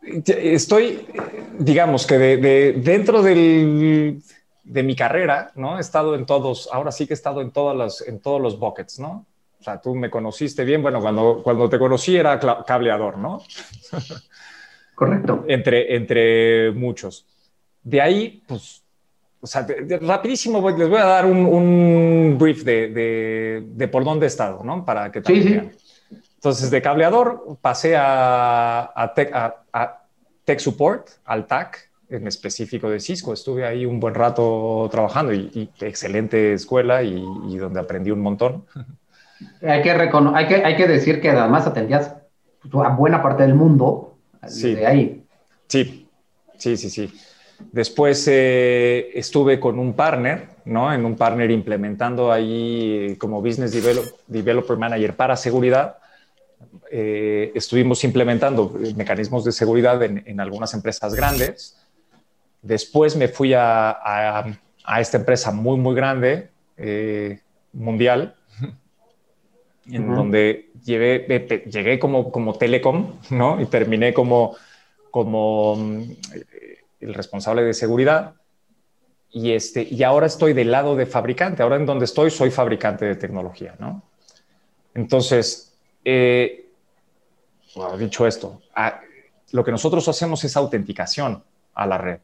estoy, 0.02 1.06
digamos 1.58 2.06
que 2.06 2.18
de, 2.18 2.72
dentro 2.72 3.22
de 3.22 4.22
mi 4.64 4.96
carrera, 4.96 5.52
¿no? 5.54 5.78
He 5.78 5.80
estado 5.80 6.14
en 6.14 6.26
todos, 6.26 6.68
ahora 6.72 6.92
sí 6.92 7.06
que 7.06 7.12
he 7.12 7.14
estado 7.14 7.40
en, 7.40 7.50
todas 7.50 7.76
las, 7.76 8.00
en 8.06 8.20
todos 8.20 8.40
los 8.40 8.58
buckets, 8.58 8.98
¿no? 8.98 9.26
O 9.60 9.62
sea, 9.62 9.80
tú 9.80 9.94
me 9.94 10.08
conociste 10.08 10.64
bien, 10.64 10.82
bueno, 10.82 11.00
cuando, 11.00 11.42
cuando 11.42 11.68
te 11.68 11.78
conocí 11.78 12.16
era 12.16 12.40
cableador, 12.66 13.18
¿no? 13.18 13.42
Correcto. 14.94 15.44
entre, 15.48 15.96
entre 15.96 16.72
muchos. 16.72 17.26
De 17.82 18.00
ahí, 18.00 18.42
pues, 18.46 18.82
o 19.40 19.46
sea, 19.46 19.66
rapidísimo 20.02 20.68
les 20.70 20.88
voy 20.88 20.98
a 20.98 21.04
dar 21.04 21.26
un, 21.26 22.36
brief 22.38 22.62
de, 22.64 23.88
por 23.90 24.04
dónde 24.04 24.26
he 24.26 24.28
estado, 24.28 24.62
¿no? 24.62 24.84
Para 24.84 25.10
que 25.10 25.22
también 25.22 25.72
sí, 25.72 25.79
entonces, 26.40 26.70
de 26.70 26.80
cableador 26.80 27.58
pasé 27.60 27.96
a, 27.98 28.90
a, 28.96 29.12
tech, 30.46 30.58
Support, 30.58 31.06
al 31.26 31.46
TAC, 31.46 31.90
en 32.08 32.26
específico 32.26 32.88
de 32.88 32.98
Cisco. 32.98 33.34
Estuve 33.34 33.66
ahí 33.66 33.84
un 33.84 34.00
buen 34.00 34.14
rato 34.14 34.88
trabajando 34.90 35.34
y, 35.34 35.70
excelente 35.80 36.54
escuela 36.54 37.02
y, 37.02 37.58
donde 37.58 37.78
aprendí 37.78 38.10
un 38.10 38.22
montón. 38.22 38.64
Hay 39.60 39.82
que, 39.82 39.90
hay, 39.90 40.46
que, 40.48 40.54
hay 40.64 40.76
que 40.76 40.88
decir 40.88 41.20
que 41.20 41.28
además 41.28 41.66
atendías 41.66 42.16
a 42.72 42.88
buena 42.88 43.22
parte 43.22 43.42
del 43.42 43.54
mundo 43.54 44.16
sí. 44.48 44.76
de 44.76 44.86
ahí. 44.86 45.26
Sí, 45.68 46.08
sí, 46.56 46.78
sí, 46.78 46.88
sí. 46.88 47.12
Después 47.70 48.26
eh, 48.30 49.10
estuve 49.12 49.60
con 49.60 49.78
un 49.78 49.92
partner, 49.92 50.48
¿no? 50.64 50.90
En 50.90 51.04
un 51.04 51.16
partner 51.16 51.50
implementando 51.50 52.32
ahí 52.32 53.14
como 53.18 53.42
Business 53.42 53.72
Developer 54.26 54.78
Manager 54.78 55.14
para 55.14 55.36
seguridad. 55.36 55.99
Eh, 56.90 57.52
estuvimos 57.54 58.02
implementando 58.04 58.74
mecanismos 58.96 59.44
de 59.44 59.52
seguridad 59.52 60.02
en, 60.02 60.40
algunas 60.40 60.74
empresas 60.74 61.14
grandes. 61.14 61.76
Después 62.62 63.16
me 63.16 63.28
fui 63.28 63.54
a, 63.54 64.44
esta 64.98 65.18
empresa 65.18 65.52
muy, 65.52 65.78
muy 65.78 65.94
grande, 65.94 66.50
eh, 66.76 67.40
mundial, 67.72 68.34
en 69.86 70.14
donde 70.14 70.70
llegué 70.84 71.98
como, 71.98 72.30
como 72.30 72.54
telecom, 72.54 73.14
¿no? 73.30 73.60
Y 73.60 73.66
terminé 73.66 74.12
como, 74.12 74.56
como 75.10 75.76
el 77.00 77.14
responsable 77.14 77.62
de 77.62 77.74
seguridad. 77.74 78.34
Y, 79.32 79.52
este, 79.52 79.86
y 79.88 80.02
ahora 80.02 80.26
estoy 80.26 80.52
del 80.52 80.72
lado 80.72 80.96
de 80.96 81.06
fabricante. 81.06 81.62
Ahora 81.62 81.76
en 81.76 81.86
donde 81.86 82.04
estoy 82.04 82.30
soy 82.30 82.50
fabricante 82.50 83.04
de 83.04 83.14
tecnología, 83.14 83.76
¿no? 83.78 84.02
Entonces, 84.92 85.69
eh, 86.04 86.66
dicho 87.98 88.26
esto, 88.26 88.60
lo 89.52 89.64
que 89.64 89.70
nosotros 89.70 90.08
hacemos 90.08 90.42
es 90.44 90.56
autenticación 90.56 91.42
a 91.74 91.86
la 91.86 91.98
red. 91.98 92.20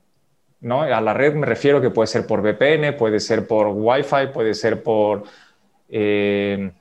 ¿no? 0.61 0.83
A 0.83 1.01
la 1.01 1.15
red 1.15 1.35
me 1.35 1.47
refiero 1.47 1.81
que 1.81 1.91
puede 1.91 2.07
ser 2.07 2.27
por 2.27 2.41
VPN, 2.41 2.97
puede 2.97 3.21
ser 3.21 3.47
por 3.47 3.69
Wi-Fi, 3.69 4.29
puede 4.33 4.55
ser 4.55 4.83
por, 4.83 5.25
eh, 5.89 6.73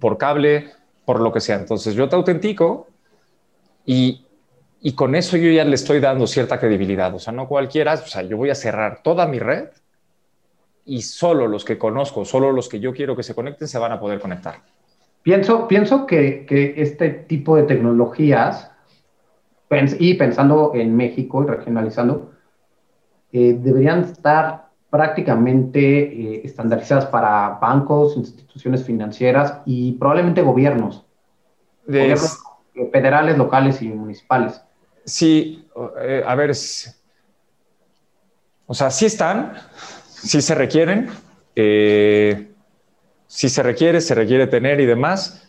por 0.00 0.18
cable, 0.18 0.72
por 1.04 1.20
lo 1.20 1.32
que 1.32 1.40
sea. 1.40 1.56
Entonces 1.56 1.94
yo 1.94 2.08
te 2.08 2.16
autentico 2.16 2.88
y 3.86 4.24
y 4.80 4.92
con 4.92 5.14
eso 5.14 5.36
yo 5.36 5.50
ya 5.50 5.64
le 5.64 5.74
estoy 5.74 6.00
dando 6.00 6.26
cierta 6.26 6.58
credibilidad. 6.58 7.12
O 7.14 7.18
sea, 7.18 7.32
no 7.32 7.48
cualquiera, 7.48 7.94
o 7.94 8.06
sea, 8.06 8.22
yo 8.22 8.36
voy 8.36 8.50
a 8.50 8.54
cerrar 8.54 9.02
toda 9.02 9.26
mi 9.26 9.38
red 9.38 9.68
y 10.84 11.02
solo 11.02 11.48
los 11.48 11.64
que 11.64 11.78
conozco, 11.78 12.24
solo 12.24 12.52
los 12.52 12.68
que 12.68 12.80
yo 12.80 12.92
quiero 12.92 13.16
que 13.16 13.22
se 13.22 13.34
conecten 13.34 13.68
se 13.68 13.78
van 13.78 13.92
a 13.92 14.00
poder 14.00 14.20
conectar. 14.20 14.62
Pienso, 15.22 15.68
pienso 15.68 16.06
que, 16.06 16.46
que 16.46 16.74
este 16.76 17.10
tipo 17.10 17.56
de 17.56 17.64
tecnologías, 17.64 18.70
y 19.98 20.14
pensando 20.14 20.72
en 20.74 20.96
México 20.96 21.42
y 21.42 21.46
regionalizando, 21.46 22.32
eh, 23.32 23.58
deberían 23.60 24.00
estar 24.00 24.68
prácticamente 24.90 25.80
eh, 25.80 26.40
estandarizadas 26.44 27.06
para 27.06 27.58
bancos, 27.60 28.16
instituciones 28.16 28.84
financieras 28.84 29.58
y 29.66 29.92
probablemente 29.92 30.40
gobiernos. 30.40 31.04
gobiernos 31.86 32.38
federales, 32.92 33.36
locales 33.36 33.82
y 33.82 33.88
municipales. 33.88 34.62
Sí, 35.04 35.66
eh, 36.00 36.22
a 36.26 36.34
ver, 36.34 36.52
o 38.66 38.74
sea, 38.74 38.90
sí 38.90 39.06
están, 39.06 39.54
sí 40.06 40.40
se 40.40 40.54
requieren, 40.54 41.08
eh, 41.56 42.47
sí 43.28 43.48
se 43.48 43.62
requiere, 43.62 44.00
se 44.00 44.16
requiere 44.16 44.48
tener 44.48 44.80
y 44.80 44.86
demás, 44.86 45.48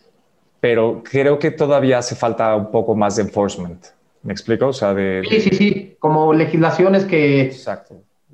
pero 0.60 1.02
creo 1.02 1.38
que 1.40 1.50
todavía 1.50 1.98
hace 1.98 2.14
falta 2.14 2.54
un 2.54 2.70
poco 2.70 2.94
más 2.94 3.16
de 3.16 3.22
enforcement. 3.22 3.84
¿Me 4.22 4.32
explico? 4.32 4.68
O 4.68 4.72
sea, 4.72 4.94
de... 4.94 5.22
Sí, 5.28 5.40
sí, 5.40 5.50
sí, 5.50 5.96
como 5.98 6.32
legislaciones 6.32 7.06
que, 7.06 7.52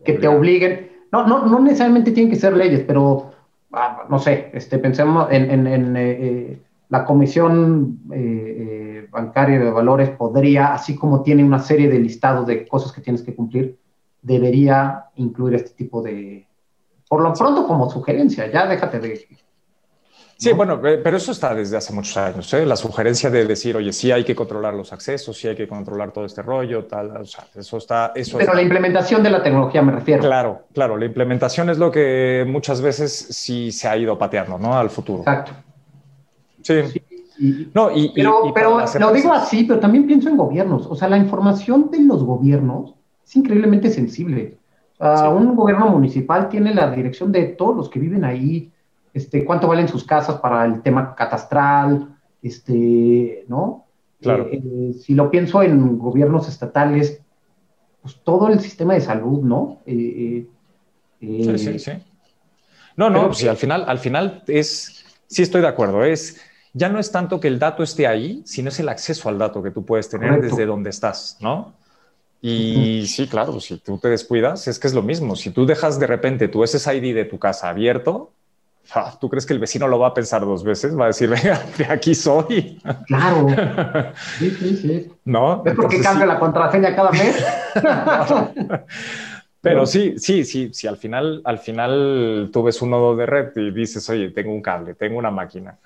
que 0.04 0.12
te 0.14 0.28
obliguen. 0.28 0.90
No, 1.12 1.26
no, 1.26 1.46
no 1.46 1.60
necesariamente 1.60 2.10
tienen 2.10 2.30
que 2.30 2.38
ser 2.38 2.56
leyes, 2.56 2.82
pero, 2.86 3.30
ah, 3.72 4.04
no 4.10 4.18
sé, 4.18 4.50
este, 4.52 4.78
pensemos 4.78 5.28
en, 5.30 5.66
en, 5.66 5.96
eh, 5.96 6.58
la 6.88 7.04
Comisión 7.04 8.00
bancario 9.10 9.64
de 9.64 9.70
valores 9.70 10.10
podría, 10.10 10.74
así 10.74 10.94
como 10.96 11.22
tiene 11.22 11.42
una 11.42 11.60
serie 11.60 11.88
de 11.88 11.98
listados 11.98 12.46
de 12.46 12.66
cosas 12.66 12.92
que 12.92 13.00
tienes 13.00 13.22
que 13.22 13.34
cumplir, 13.34 13.78
debería 14.20 15.06
incluir 15.14 15.54
este 15.54 15.70
tipo 15.70 16.02
de, 16.02 16.45
por 17.08 17.20
lo 17.20 17.32
pronto 17.32 17.66
como 17.66 17.90
sugerencia, 17.90 18.50
ya 18.50 18.66
déjate 18.66 19.00
de... 19.00 19.28
Sí, 20.38 20.52
bueno, 20.52 20.78
pero 20.82 21.16
eso 21.16 21.32
está 21.32 21.54
desde 21.54 21.78
hace 21.78 21.94
muchos 21.94 22.14
años, 22.18 22.52
¿eh? 22.52 22.66
la 22.66 22.76
sugerencia 22.76 23.30
de 23.30 23.46
decir, 23.46 23.74
oye, 23.74 23.90
sí 23.90 24.12
hay 24.12 24.22
que 24.22 24.34
controlar 24.34 24.74
los 24.74 24.92
accesos, 24.92 25.34
sí 25.38 25.48
hay 25.48 25.56
que 25.56 25.66
controlar 25.66 26.12
todo 26.12 26.26
este 26.26 26.42
rollo, 26.42 26.84
tal, 26.84 27.16
o 27.16 27.24
sea, 27.24 27.46
eso 27.54 27.78
está... 27.78 28.12
Eso 28.14 28.36
pero 28.36 28.52
la 28.52 28.60
implementación 28.60 29.22
de 29.22 29.30
la 29.30 29.42
tecnología 29.42 29.80
me 29.80 29.92
refiero. 29.92 30.20
Claro, 30.20 30.64
claro, 30.74 30.98
la 30.98 31.06
implementación 31.06 31.70
es 31.70 31.78
lo 31.78 31.90
que 31.90 32.44
muchas 32.46 32.82
veces 32.82 33.12
sí 33.12 33.72
se 33.72 33.88
ha 33.88 33.96
ido 33.96 34.18
pateando, 34.18 34.58
¿no? 34.58 34.78
Al 34.78 34.90
futuro. 34.90 35.20
Exacto. 35.20 35.52
sí. 36.62 36.82
sí 36.92 37.02
no, 37.74 37.94
y, 37.94 38.12
pero, 38.14 38.80
lo 38.98 39.12
digo 39.12 39.32
así, 39.32 39.64
pero 39.64 39.78
también 39.78 40.06
pienso 40.06 40.28
en 40.28 40.36
gobiernos. 40.36 40.86
O 40.86 40.94
sea, 40.94 41.08
la 41.08 41.18
información 41.18 41.90
de 41.90 42.00
los 42.00 42.24
gobiernos 42.24 42.94
es 43.24 43.36
increíblemente 43.36 43.90
sensible. 43.90 44.58
Un 44.98 45.54
gobierno 45.54 45.88
municipal 45.88 46.48
tiene 46.48 46.74
la 46.74 46.90
dirección 46.90 47.30
de 47.30 47.44
todos 47.46 47.76
los 47.76 47.88
que 47.90 47.98
viven 47.98 48.24
ahí, 48.24 48.70
este, 49.12 49.44
cuánto 49.44 49.68
valen 49.68 49.88
sus 49.88 50.04
casas 50.04 50.40
para 50.40 50.64
el 50.64 50.82
tema 50.82 51.14
catastral, 51.14 52.16
este, 52.42 53.44
¿no? 53.48 53.84
Claro. 54.20 54.48
Eh, 54.50 54.62
eh, 54.64 54.92
si 54.94 55.14
lo 55.14 55.30
pienso 55.30 55.62
en 55.62 55.98
gobiernos 55.98 56.48
estatales, 56.48 57.20
pues 58.00 58.20
todo 58.24 58.48
el 58.48 58.60
sistema 58.60 58.94
de 58.94 59.00
salud, 59.00 59.42
¿no? 59.42 59.78
Eh, 59.86 60.46
sí, 61.20 61.58
sí, 61.58 61.78
sí. 61.78 61.92
No, 62.96 63.10
no, 63.10 63.26
pues, 63.26 63.44
al 63.44 63.56
final, 63.56 63.84
al 63.86 63.98
final 63.98 64.42
es, 64.46 65.04
sí 65.26 65.42
estoy 65.42 65.60
de 65.60 65.68
acuerdo, 65.68 66.04
es 66.04 66.40
ya 66.72 66.90
no 66.90 66.98
es 66.98 67.10
tanto 67.10 67.40
que 67.40 67.48
el 67.48 67.58
dato 67.58 67.82
esté 67.82 68.06
ahí, 68.06 68.42
sino 68.44 68.68
es 68.68 68.78
el 68.80 68.90
acceso 68.90 69.30
al 69.30 69.38
dato 69.38 69.62
que 69.62 69.70
tú 69.70 69.84
puedes 69.84 70.10
tener 70.10 70.42
desde 70.42 70.66
donde 70.66 70.90
estás, 70.90 71.38
¿no? 71.40 71.72
Y 72.48 73.06
sí, 73.06 73.26
claro, 73.26 73.58
si 73.60 73.78
tú 73.78 73.98
te 73.98 74.08
descuidas, 74.08 74.68
es 74.68 74.78
que 74.78 74.86
es 74.86 74.94
lo 74.94 75.02
mismo. 75.02 75.34
Si 75.34 75.50
tú 75.50 75.66
dejas 75.66 75.98
de 75.98 76.06
repente 76.06 76.48
tu 76.48 76.64
SSID 76.64 77.14
de 77.14 77.24
tu 77.24 77.38
casa 77.38 77.68
abierto, 77.68 78.30
¿tú 79.20 79.28
crees 79.28 79.46
que 79.46 79.52
el 79.52 79.58
vecino 79.58 79.88
lo 79.88 79.98
va 79.98 80.08
a 80.08 80.14
pensar 80.14 80.42
dos 80.42 80.62
veces? 80.62 80.96
Va 80.98 81.04
a 81.04 81.06
decir, 81.08 81.28
venga, 81.30 81.60
de 81.76 81.86
aquí 81.86 82.14
soy. 82.14 82.80
Claro. 83.06 83.46
Sí, 84.38 84.50
sí, 84.50 84.76
sí. 84.76 85.12
¿No? 85.24 85.62
¿Es 85.64 85.74
porque 85.74 86.00
cambia 86.00 86.26
la 86.26 86.38
contraseña 86.38 86.94
cada 86.94 87.10
mes? 87.10 87.44
Pero 89.60 89.84
sí, 89.84 90.14
sí, 90.18 90.44
sí, 90.44 90.70
sí, 90.72 90.86
al 90.86 90.96
final, 90.96 91.42
al 91.44 91.58
final 91.58 92.50
tú 92.52 92.62
ves 92.62 92.80
un 92.82 92.90
nodo 92.90 93.16
de 93.16 93.26
red 93.26 93.56
y 93.56 93.72
dices, 93.72 94.08
oye, 94.08 94.30
tengo 94.30 94.52
un 94.52 94.62
cable, 94.62 94.94
tengo 94.94 95.18
una 95.18 95.32
máquina 95.32 95.76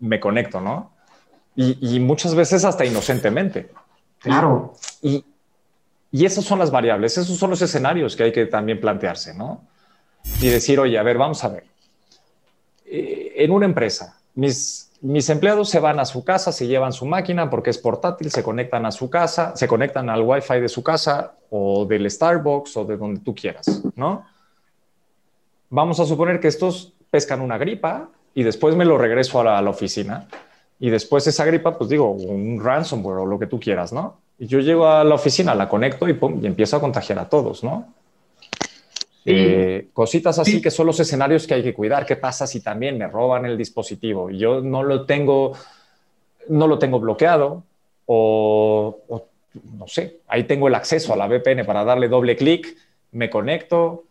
me 0.00 0.20
conecto, 0.20 0.60
¿no? 0.60 0.92
Y, 1.54 2.00
muchas 2.00 2.34
veces 2.34 2.64
hasta 2.64 2.84
inocentemente. 2.84 3.70
Claro. 4.20 4.74
Y, 5.02 5.24
y 6.12 6.26
esas 6.26 6.44
son 6.44 6.58
las 6.58 6.70
variables, 6.70 7.16
esos 7.16 7.38
son 7.38 7.50
los 7.50 7.62
escenarios 7.62 8.14
que 8.14 8.24
hay 8.24 8.32
que 8.32 8.44
también 8.44 8.78
plantearse, 8.78 9.34
¿no? 9.34 9.62
Y 10.42 10.48
decir, 10.48 10.78
oye, 10.78 10.98
a 10.98 11.02
ver, 11.02 11.16
vamos 11.16 11.42
a 11.42 11.48
ver. 11.48 11.64
Eh, 12.84 13.32
en 13.36 13.50
una 13.50 13.64
empresa, 13.64 14.20
mis, 14.34 14.92
mis 15.00 15.30
empleados 15.30 15.70
se 15.70 15.80
van 15.80 15.98
a 15.98 16.04
su 16.04 16.22
casa, 16.22 16.52
se 16.52 16.66
llevan 16.66 16.92
su 16.92 17.06
máquina 17.06 17.48
porque 17.48 17.70
es 17.70 17.78
portátil, 17.78 18.30
se 18.30 18.42
conectan 18.42 18.84
a 18.84 18.92
su 18.92 19.08
casa, 19.08 19.56
se 19.56 19.66
conectan 19.66 20.10
al 20.10 20.20
Wi-Fi 20.20 20.60
de 20.60 20.68
su 20.68 20.82
casa 20.82 21.32
o 21.48 21.86
del 21.86 22.08
Starbucks 22.10 22.76
o 22.76 22.84
de 22.84 22.98
donde 22.98 23.20
tú 23.20 23.34
quieras, 23.34 23.82
¿no? 23.96 24.26
Vamos 25.70 25.98
a 25.98 26.04
suponer 26.04 26.38
que 26.38 26.48
estos 26.48 26.92
pescan 27.10 27.40
una 27.40 27.56
gripa 27.56 28.10
y 28.34 28.42
después 28.42 28.76
me 28.76 28.84
lo 28.84 28.98
regreso 28.98 29.40
a 29.40 29.62
la, 29.62 29.70
oficina 29.70 30.28
y 30.78 30.90
después 30.90 31.26
esa 31.26 31.46
gripa, 31.46 31.78
pues 31.78 31.88
digo, 31.88 32.10
un 32.10 32.62
ransomware 32.62 33.18
o 33.18 33.26
lo 33.26 33.38
que 33.38 33.46
tú 33.46 33.58
quieras, 33.58 33.92
¿no? 33.92 34.21
Y 34.38 34.46
yo 34.46 34.60
llego 34.60 34.86
a 34.86 35.04
la 35.04 35.14
oficina, 35.14 35.54
la 35.54 35.68
conecto 35.68 36.08
y, 36.08 36.14
pum, 36.14 36.40
y 36.42 36.46
empiezo 36.46 36.76
a 36.76 36.80
contagiar 36.80 37.18
a 37.18 37.28
todos, 37.28 37.62
¿no? 37.62 37.92
Eh, 39.24 39.88
cositas 39.92 40.36
así 40.40 40.60
que 40.60 40.70
son 40.70 40.86
los 40.86 40.98
escenarios 40.98 41.46
que 41.46 41.54
hay 41.54 41.62
que 41.62 41.74
cuidar. 41.74 42.04
¿Qué 42.04 42.16
pasa 42.16 42.46
si 42.46 42.60
también 42.60 42.98
me 42.98 43.06
roban 43.06 43.46
el 43.46 43.56
dispositivo 43.56 44.30
y 44.30 44.38
yo 44.38 44.60
no 44.60 44.82
lo 44.82 45.06
tengo, 45.06 45.52
no 46.48 46.66
lo 46.66 46.78
tengo 46.78 46.98
bloqueado 46.98 47.62
o, 48.06 49.28
no 49.78 49.86
sé, 49.86 50.20
ahí 50.26 50.44
tengo 50.44 50.66
el 50.68 50.74
acceso 50.74 51.12
a 51.12 51.16
la 51.16 51.28
VPN 51.28 51.64
para 51.64 51.84
darle 51.84 52.08
doble 52.08 52.36
clic, 52.36 52.76
me 53.12 53.30
conecto, 53.30 54.04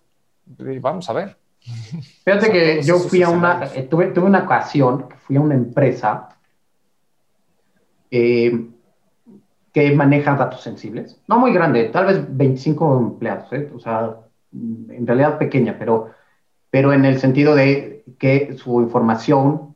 y 0.60 0.80
vamos 0.80 1.10
a 1.10 1.14
ver. 1.14 1.36
Fíjate 2.24 2.52
que 2.52 2.82
yo 2.82 2.98
fui 2.98 3.22
a 3.22 3.30
una, 3.30 3.70
eh, 3.76 3.84
tuve, 3.84 4.08
tuve, 4.08 4.26
una 4.26 4.44
ocasión 4.44 5.08
fui 5.20 5.36
a 5.36 5.42
una 5.42 5.54
empresa 5.54 6.30
eh, 8.10 8.52
que 9.74 9.96
maneja 9.96 10.36
datos 10.36 10.62
sensibles, 10.62 11.22
no 11.28 11.40
muy 11.40 11.54
grande, 11.54 11.86
tal 11.86 12.06
vez 12.06 12.26
25 12.28 12.98
empleados, 12.98 13.54
¿eh? 13.54 13.72
o 13.74 13.80
sea, 13.80 14.18
en 14.54 15.08
realidad 15.08 15.38
pequeña, 15.38 15.78
pero, 15.80 16.10
pero 16.70 16.92
en 16.92 17.06
el 17.06 17.20
sentido 17.20 17.56
de 17.56 18.04
que 18.20 18.58
su 18.58 18.82
información 18.82 19.76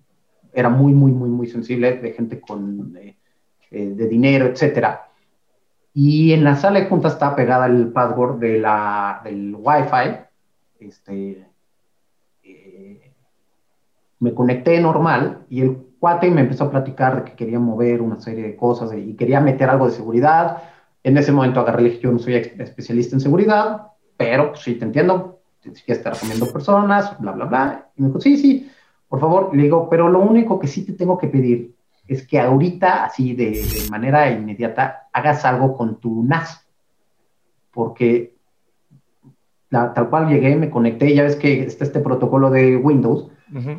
era 0.53 0.69
muy, 0.69 0.93
muy, 0.93 1.11
muy, 1.11 1.29
muy 1.29 1.47
sensible 1.47 1.97
de 1.97 2.11
gente 2.13 2.41
con, 2.41 2.93
de 3.71 4.07
dinero, 4.07 4.45
etcétera. 4.45 5.09
Y 5.93 6.33
en 6.33 6.43
la 6.43 6.55
sala 6.55 6.79
de 6.79 6.87
juntas 6.87 7.13
estaba 7.13 7.35
pegada 7.35 7.67
el 7.67 7.87
password 7.87 8.39
de 8.39 8.59
la, 8.59 9.21
del 9.23 9.55
Wi-Fi. 9.57 10.19
Este, 10.79 11.47
eh, 12.43 13.13
me 14.19 14.33
conecté 14.33 14.79
normal 14.81 15.45
y 15.49 15.61
el 15.61 15.77
cuate 16.05 16.29
me 16.29 16.41
empezó 16.41 16.65
a 16.65 16.69
platicar 16.69 17.15
de 17.15 17.23
que 17.23 17.35
quería 17.35 17.57
mover 17.57 17.99
una 17.99 18.19
serie 18.19 18.43
de 18.43 18.55
cosas 18.55 18.93
y 18.95 19.15
quería 19.15 19.41
meter 19.41 19.71
algo 19.71 19.87
de 19.87 19.91
seguridad. 19.91 20.61
En 21.01 21.17
ese 21.17 21.31
momento 21.31 21.61
agarré 21.61 21.87
y 21.87 21.99
yo 21.99 22.11
no 22.11 22.19
soy 22.19 22.35
especialista 22.35 23.15
en 23.15 23.21
seguridad, 23.21 23.87
pero 24.15 24.49
pues, 24.49 24.61
sí 24.61 24.75
te 24.75 24.85
entiendo, 24.85 25.39
si 25.61 25.71
quieres 25.81 26.03
te 26.03 26.11
recomiendo 26.11 26.53
personas, 26.53 27.19
bla, 27.19 27.31
bla, 27.31 27.45
bla. 27.45 27.87
Y 27.95 28.03
me 28.03 28.09
dijo, 28.09 28.21
sí, 28.21 28.37
sí, 28.37 28.71
por 29.09 29.19
favor. 29.19 29.55
Le 29.55 29.63
digo, 29.63 29.89
pero 29.89 30.07
lo 30.07 30.19
único 30.19 30.59
que 30.59 30.67
sí 30.67 30.85
te 30.85 30.93
tengo 30.93 31.17
que 31.17 31.27
pedir 31.27 31.73
es 32.07 32.27
que 32.27 32.39
ahorita, 32.39 33.05
así 33.05 33.33
de, 33.33 33.65
manera 33.89 34.29
inmediata, 34.29 35.07
hagas 35.11 35.43
algo 35.43 35.75
con 35.75 35.99
tu 35.99 36.23
NAS. 36.23 36.67
Porque 37.71 38.35
tal 39.71 40.07
cual 40.11 40.29
llegué, 40.29 40.55
me 40.55 40.69
conecté, 40.69 41.15
ya 41.15 41.23
ves 41.23 41.35
que 41.35 41.63
está 41.63 41.83
este 41.83 41.99
protocolo 41.99 42.51
de 42.51 42.77
Windows, 42.77 43.31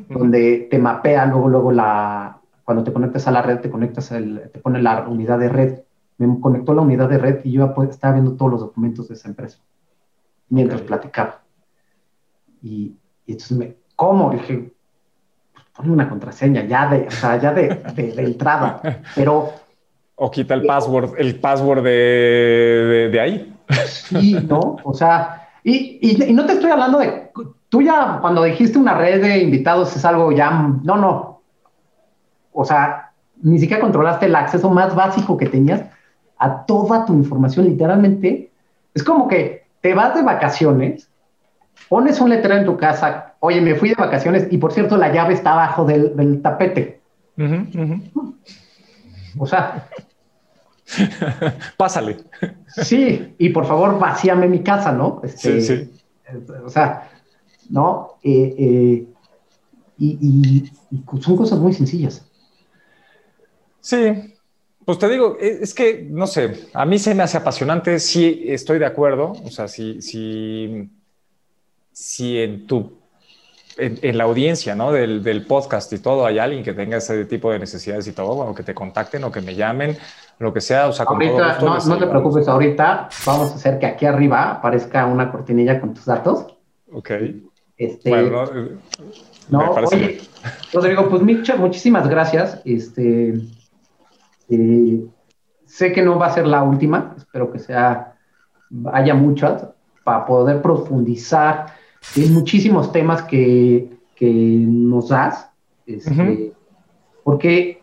donde 0.08 0.68
te 0.70 0.78
mapea 0.78 1.26
luego, 1.26 1.48
luego 1.48 1.72
la, 1.72 2.40
cuando 2.64 2.82
te 2.82 2.92
conectas 2.92 3.26
a 3.28 3.30
la 3.30 3.42
red, 3.42 3.60
te 3.60 3.70
conectas, 3.70 4.10
el, 4.12 4.50
te 4.52 4.58
pone 4.58 4.80
la 4.82 5.06
unidad 5.08 5.38
de 5.38 5.48
red. 5.48 5.80
Me 6.18 6.40
conectó 6.40 6.72
la 6.74 6.80
unidad 6.82 7.08
de 7.08 7.18
red 7.18 7.40
y 7.44 7.52
yo 7.52 7.74
estaba 7.90 8.14
viendo 8.14 8.32
todos 8.36 8.50
los 8.50 8.60
documentos 8.60 9.08
de 9.08 9.14
esa 9.14 9.28
empresa 9.28 9.58
mientras 10.48 10.80
platicaba. 10.82 11.42
Y, 12.62 12.96
y 13.26 13.32
entonces 13.32 13.56
me, 13.56 13.76
¿cómo? 13.94 14.30
dije, 14.30 14.72
ponme 15.76 15.92
una 15.92 16.08
contraseña 16.08 16.64
ya 16.64 16.88
de, 16.88 17.06
o 17.06 17.10
sea, 17.10 17.40
ya 17.40 17.52
de, 17.52 17.82
de, 17.94 18.22
entrada, 18.22 18.80
pero... 19.14 19.52
O 20.16 20.30
quita 20.30 20.54
el 20.54 20.64
password, 20.64 21.14
el 21.18 21.38
password 21.38 21.82
de, 21.84 23.10
de, 23.12 23.20
ahí. 23.20 23.54
Sí, 23.86 24.34
¿no? 24.48 24.78
O 24.82 24.94
sea, 24.94 25.50
y, 25.62 25.98
y, 26.00 26.32
no 26.32 26.46
te 26.46 26.54
estoy 26.54 26.70
hablando 26.70 26.98
de, 26.98 27.30
tú 27.76 27.82
ya 27.82 28.18
cuando 28.22 28.42
dijiste 28.42 28.78
una 28.78 28.94
red 28.94 29.20
de 29.20 29.38
invitados 29.42 29.94
es 29.94 30.04
algo 30.06 30.32
ya, 30.32 30.50
no, 30.82 30.96
no. 30.96 31.42
O 32.52 32.64
sea, 32.64 33.12
ni 33.42 33.58
siquiera 33.58 33.82
controlaste 33.82 34.24
el 34.24 34.34
acceso 34.34 34.70
más 34.70 34.94
básico 34.94 35.36
que 35.36 35.44
tenías 35.44 35.82
a 36.38 36.64
toda 36.64 37.04
tu 37.04 37.12
información, 37.12 37.66
literalmente. 37.66 38.50
Es 38.94 39.04
como 39.04 39.28
que 39.28 39.66
te 39.82 39.92
vas 39.92 40.14
de 40.14 40.22
vacaciones, 40.22 41.10
pones 41.90 42.18
un 42.18 42.30
letrero 42.30 42.56
en 42.56 42.64
tu 42.64 42.78
casa 42.78 43.34
Oye, 43.40 43.60
me 43.60 43.74
fui 43.74 43.90
de 43.90 43.94
vacaciones 43.96 44.48
y 44.50 44.56
por 44.56 44.72
cierto 44.72 44.96
la 44.96 45.12
llave 45.12 45.34
está 45.34 45.52
abajo 45.52 45.84
del, 45.84 46.40
tapete. 46.40 47.02
O 49.38 49.46
sea. 49.46 49.86
Pásale. 51.76 52.16
Sí, 52.68 53.34
y 53.36 53.50
por 53.50 53.66
favor 53.66 53.98
vacíame 53.98 54.48
mi 54.48 54.60
casa, 54.60 54.92
¿no? 54.92 55.20
Este, 55.22 55.60
sí, 55.60 55.84
sí. 55.84 55.92
O 56.64 56.70
sea, 56.70 57.10
¿no? 57.70 58.18
Eh, 58.22 58.54
eh, 58.58 59.06
y, 59.98 60.70
son 61.20 61.36
cosas 61.36 61.58
muy 61.58 61.72
sencillas. 61.72 62.26
Sí, 63.80 64.34
pues 64.84 64.98
te 64.98 65.08
digo, 65.08 65.36
e, 65.40 65.58
es 65.62 65.74
que, 65.74 66.06
no 66.10 66.26
sé, 66.26 66.68
a 66.74 66.84
mí 66.84 66.98
se 66.98 67.14
me 67.14 67.22
hace 67.22 67.38
apasionante, 67.38 67.98
sí 67.98 68.44
estoy 68.46 68.78
de 68.78 68.86
acuerdo, 68.86 69.32
o 69.44 69.50
sea, 69.50 69.68
si, 69.68 70.02
si, 70.02 70.90
si 71.92 72.38
en 72.38 72.66
tu 72.66 73.06
en, 73.78 74.16
la 74.16 74.24
audiencia 74.24 74.74
¿no? 74.74 74.90
del, 74.90 75.22
del, 75.22 75.46
podcast 75.46 75.92
y 75.92 75.98
todo, 75.98 76.24
hay 76.24 76.38
alguien 76.38 76.64
que 76.64 76.72
tenga 76.72 76.96
ese 76.96 77.24
tipo 77.26 77.50
de 77.50 77.58
necesidades 77.58 78.06
y 78.06 78.12
todo, 78.12 78.34
bueno, 78.34 78.54
que 78.54 78.62
te 78.62 78.74
contacten 78.74 79.22
o 79.24 79.30
que 79.30 79.40
me 79.40 79.54
llamen, 79.54 79.96
lo 80.38 80.52
que 80.52 80.60
sea. 80.60 80.88
O 80.88 80.92
sea, 80.92 81.04
ahorita, 81.06 81.58
no, 81.60 81.78
no 81.78 81.98
te 81.98 82.06
preocupes, 82.06 82.48
ahorita 82.48 83.08
vamos 83.26 83.52
a 83.52 83.54
hacer 83.54 83.78
que 83.78 83.86
aquí 83.86 84.06
arriba 84.06 84.50
aparezca 84.50 85.06
una 85.06 85.30
cortinilla 85.30 85.80
con 85.80 85.94
tus 85.94 86.04
datos. 86.06 86.46
Ok. 86.92 87.10
Este, 87.76 88.08
bueno, 88.08 88.44
no, 89.50 89.70
oye, 89.92 90.20
Rodrigo, 90.72 91.08
pues 91.08 91.22
muchísimas 91.22 92.08
gracias. 92.08 92.60
Este, 92.64 93.40
eh, 94.48 95.06
sé 95.66 95.92
que 95.92 96.02
no 96.02 96.18
va 96.18 96.26
a 96.26 96.34
ser 96.34 96.46
la 96.46 96.62
última, 96.62 97.14
espero 97.16 97.52
que 97.52 97.58
sea, 97.58 98.14
haya 98.92 99.14
muchas, 99.14 99.68
para 100.04 100.24
poder 100.24 100.62
profundizar 100.62 101.74
hay 102.14 102.28
muchísimos 102.28 102.92
temas 102.92 103.22
que, 103.22 103.90
que 104.14 104.30
nos 104.32 105.08
das, 105.08 105.50
este, 105.86 106.52
porque 107.24 107.82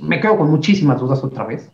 me 0.00 0.20
quedo 0.20 0.38
con 0.38 0.50
muchísimas 0.50 1.00
dudas 1.00 1.22
otra 1.24 1.44
vez. 1.44 1.70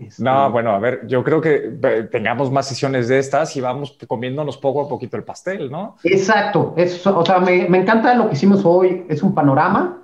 Este, 0.00 0.22
no, 0.24 0.50
bueno, 0.50 0.70
a 0.70 0.78
ver, 0.78 1.06
yo 1.06 1.22
creo 1.22 1.42
que 1.42 1.78
tengamos 2.10 2.50
más 2.50 2.66
sesiones 2.66 3.08
de 3.08 3.18
estas 3.18 3.54
y 3.56 3.60
vamos 3.60 3.98
comiéndonos 4.06 4.56
poco 4.56 4.80
a 4.80 4.88
poquito 4.88 5.18
el 5.18 5.24
pastel, 5.24 5.70
¿no? 5.70 5.96
Exacto, 6.02 6.74
o 6.76 7.24
sea, 7.24 7.38
me, 7.38 7.68
me, 7.68 7.78
encanta 7.78 8.14
lo 8.14 8.28
que 8.28 8.34
hicimos 8.34 8.64
hoy, 8.64 9.04
es 9.10 9.22
un 9.22 9.34
panorama 9.34 10.02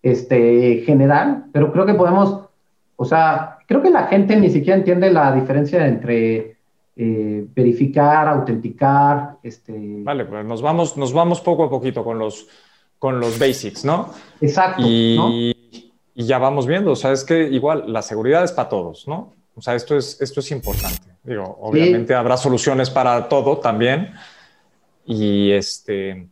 este, 0.00 0.82
general, 0.86 1.46
pero 1.52 1.72
creo 1.72 1.86
que 1.86 1.94
podemos, 1.94 2.40
o 2.94 3.04
sea, 3.04 3.58
creo 3.66 3.82
que 3.82 3.90
la 3.90 4.06
gente 4.06 4.36
ni 4.36 4.48
siquiera 4.48 4.78
entiende 4.78 5.12
la 5.12 5.32
diferencia 5.32 5.86
entre 5.86 6.56
eh, 6.94 7.46
verificar, 7.54 8.28
autenticar. 8.28 9.38
Este... 9.42 9.72
Vale, 9.76 10.24
pues 10.24 10.44
nos 10.44 10.60
vamos, 10.60 10.96
nos 10.96 11.12
vamos 11.12 11.40
poco 11.40 11.64
a 11.64 11.70
poquito 11.70 12.04
con 12.04 12.18
los, 12.18 12.46
con 12.98 13.18
los 13.18 13.38
basics, 13.38 13.84
¿no? 13.84 14.10
Exacto. 14.40 14.82
Y, 14.84 15.51
ya 16.14 16.38
vamos 16.38 16.66
viendo, 16.66 16.92
o 16.92 16.96
sea, 16.96 17.12
es 17.12 17.24
que 17.24 17.44
igual 17.44 17.84
la 17.92 18.02
seguridad 18.02 18.44
es 18.44 18.52
para 18.52 18.68
todos, 18.68 19.08
¿no? 19.08 19.32
O 19.54 19.60
sea, 19.60 19.74
esto 19.74 19.96
es, 19.96 20.20
esto 20.20 20.40
es 20.40 20.50
importante. 20.50 21.08
Digo, 21.22 21.58
obviamente 21.60 22.14
habrá 22.14 22.36
soluciones 22.36 22.90
para 22.90 23.28
todo 23.28 23.58
también. 23.58 24.12
Y 25.04 25.52
este. 25.52 26.28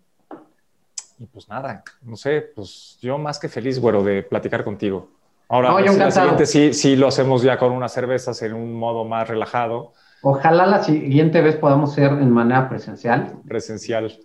Y 1.19 1.27
pues 1.27 1.49
nada, 1.49 1.83
no 2.03 2.16
sé, 2.16 2.40
pues 2.55 2.99
yo 3.03 3.19
más 3.19 3.38
que 3.38 3.49
feliz, 3.49 3.79
güero, 3.79 4.03
de 4.03 4.23
platicar 4.23 4.64
contigo. 4.64 5.09
Ahora, 5.49 5.71
no, 5.71 5.81
la 5.81 6.11
siguiente 6.11 6.47
sí, 6.47 6.73
sí 6.73 6.97
lo 6.97 7.09
hacemos 7.09 7.43
ya 7.43 7.59
con 7.59 7.73
unas 7.73 7.93
cervezas 7.93 8.40
en 8.43 8.55
un 8.55 8.73
modo 8.73 9.05
más 9.05 9.29
relajado. 9.29 9.93
Ojalá 10.23 10.64
la 10.64 10.83
siguiente 10.83 11.40
vez 11.40 11.57
podamos 11.57 11.93
ser 11.93 12.12
en 12.12 12.31
manera 12.31 12.69
presencial. 12.69 13.35
Presencial. 13.47 14.19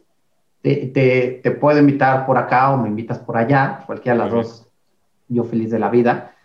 Te, 0.62 1.42
te, 1.44 1.52
puedo 1.52 1.80
invitar 1.80 2.26
por 2.26 2.38
acá 2.38 2.72
o 2.72 2.78
me 2.78 2.88
invitas 2.88 3.20
por 3.20 3.38
allá, 3.38 3.84
cualquiera 3.86 4.18
de 4.18 4.24
las 4.24 4.32
dos, 4.32 4.65
yo 5.28 5.44
feliz 5.44 5.72
de 5.72 5.80
la 5.80 5.90
vida. 5.90 6.36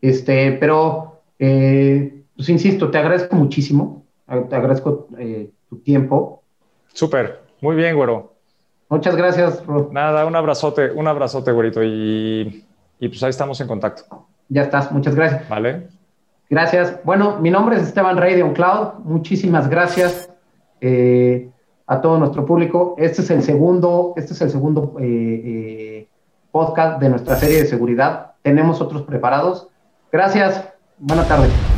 Este, 0.00 0.52
pero, 0.52 1.22
eh, 1.38 2.22
pues 2.36 2.48
insisto, 2.48 2.90
te 2.90 2.98
agradezco 2.98 3.36
muchísimo, 3.36 4.04
te 4.26 4.56
agradezco 4.56 5.08
eh, 5.18 5.50
tu 5.68 5.78
tiempo. 5.78 6.42
Súper, 6.92 7.42
muy 7.60 7.76
bien, 7.76 7.96
güero. 7.96 8.34
Muchas 8.88 9.16
gracias, 9.16 9.62
Nada, 9.90 10.24
un 10.24 10.34
abrazote, 10.34 10.90
un 10.92 11.06
abrazote, 11.06 11.52
güerito, 11.52 11.82
y, 11.82 12.64
y 12.98 13.08
pues 13.08 13.22
ahí 13.22 13.30
estamos 13.30 13.60
en 13.60 13.68
contacto. 13.68 14.26
Ya 14.48 14.62
estás, 14.62 14.90
muchas 14.92 15.14
gracias. 15.14 15.48
Vale. 15.48 15.88
Gracias. 16.50 16.98
Bueno, 17.04 17.38
mi 17.40 17.50
nombre 17.50 17.76
es 17.76 17.82
Esteban 17.82 18.16
Rey 18.16 18.34
de 18.34 18.42
OnCloud. 18.42 19.04
Muchísimas 19.04 19.68
gracias 19.68 20.32
eh, 20.80 21.50
a 21.86 22.00
todo 22.00 22.18
nuestro 22.18 22.46
público. 22.46 22.94
Este 22.96 23.20
es 23.20 23.30
el 23.30 23.42
segundo, 23.42 24.14
este 24.16 24.32
es 24.32 24.40
el 24.40 24.50
segundo 24.50 24.96
eh, 24.98 25.04
eh, 25.04 26.08
podcast 26.50 27.00
de 27.00 27.10
nuestra 27.10 27.36
serie 27.36 27.58
de 27.58 27.66
seguridad. 27.66 28.27
Tenemos 28.48 28.80
otros 28.80 29.02
preparados. 29.02 29.68
Gracias. 30.10 30.64
Buenas 30.98 31.28
tardes. 31.28 31.77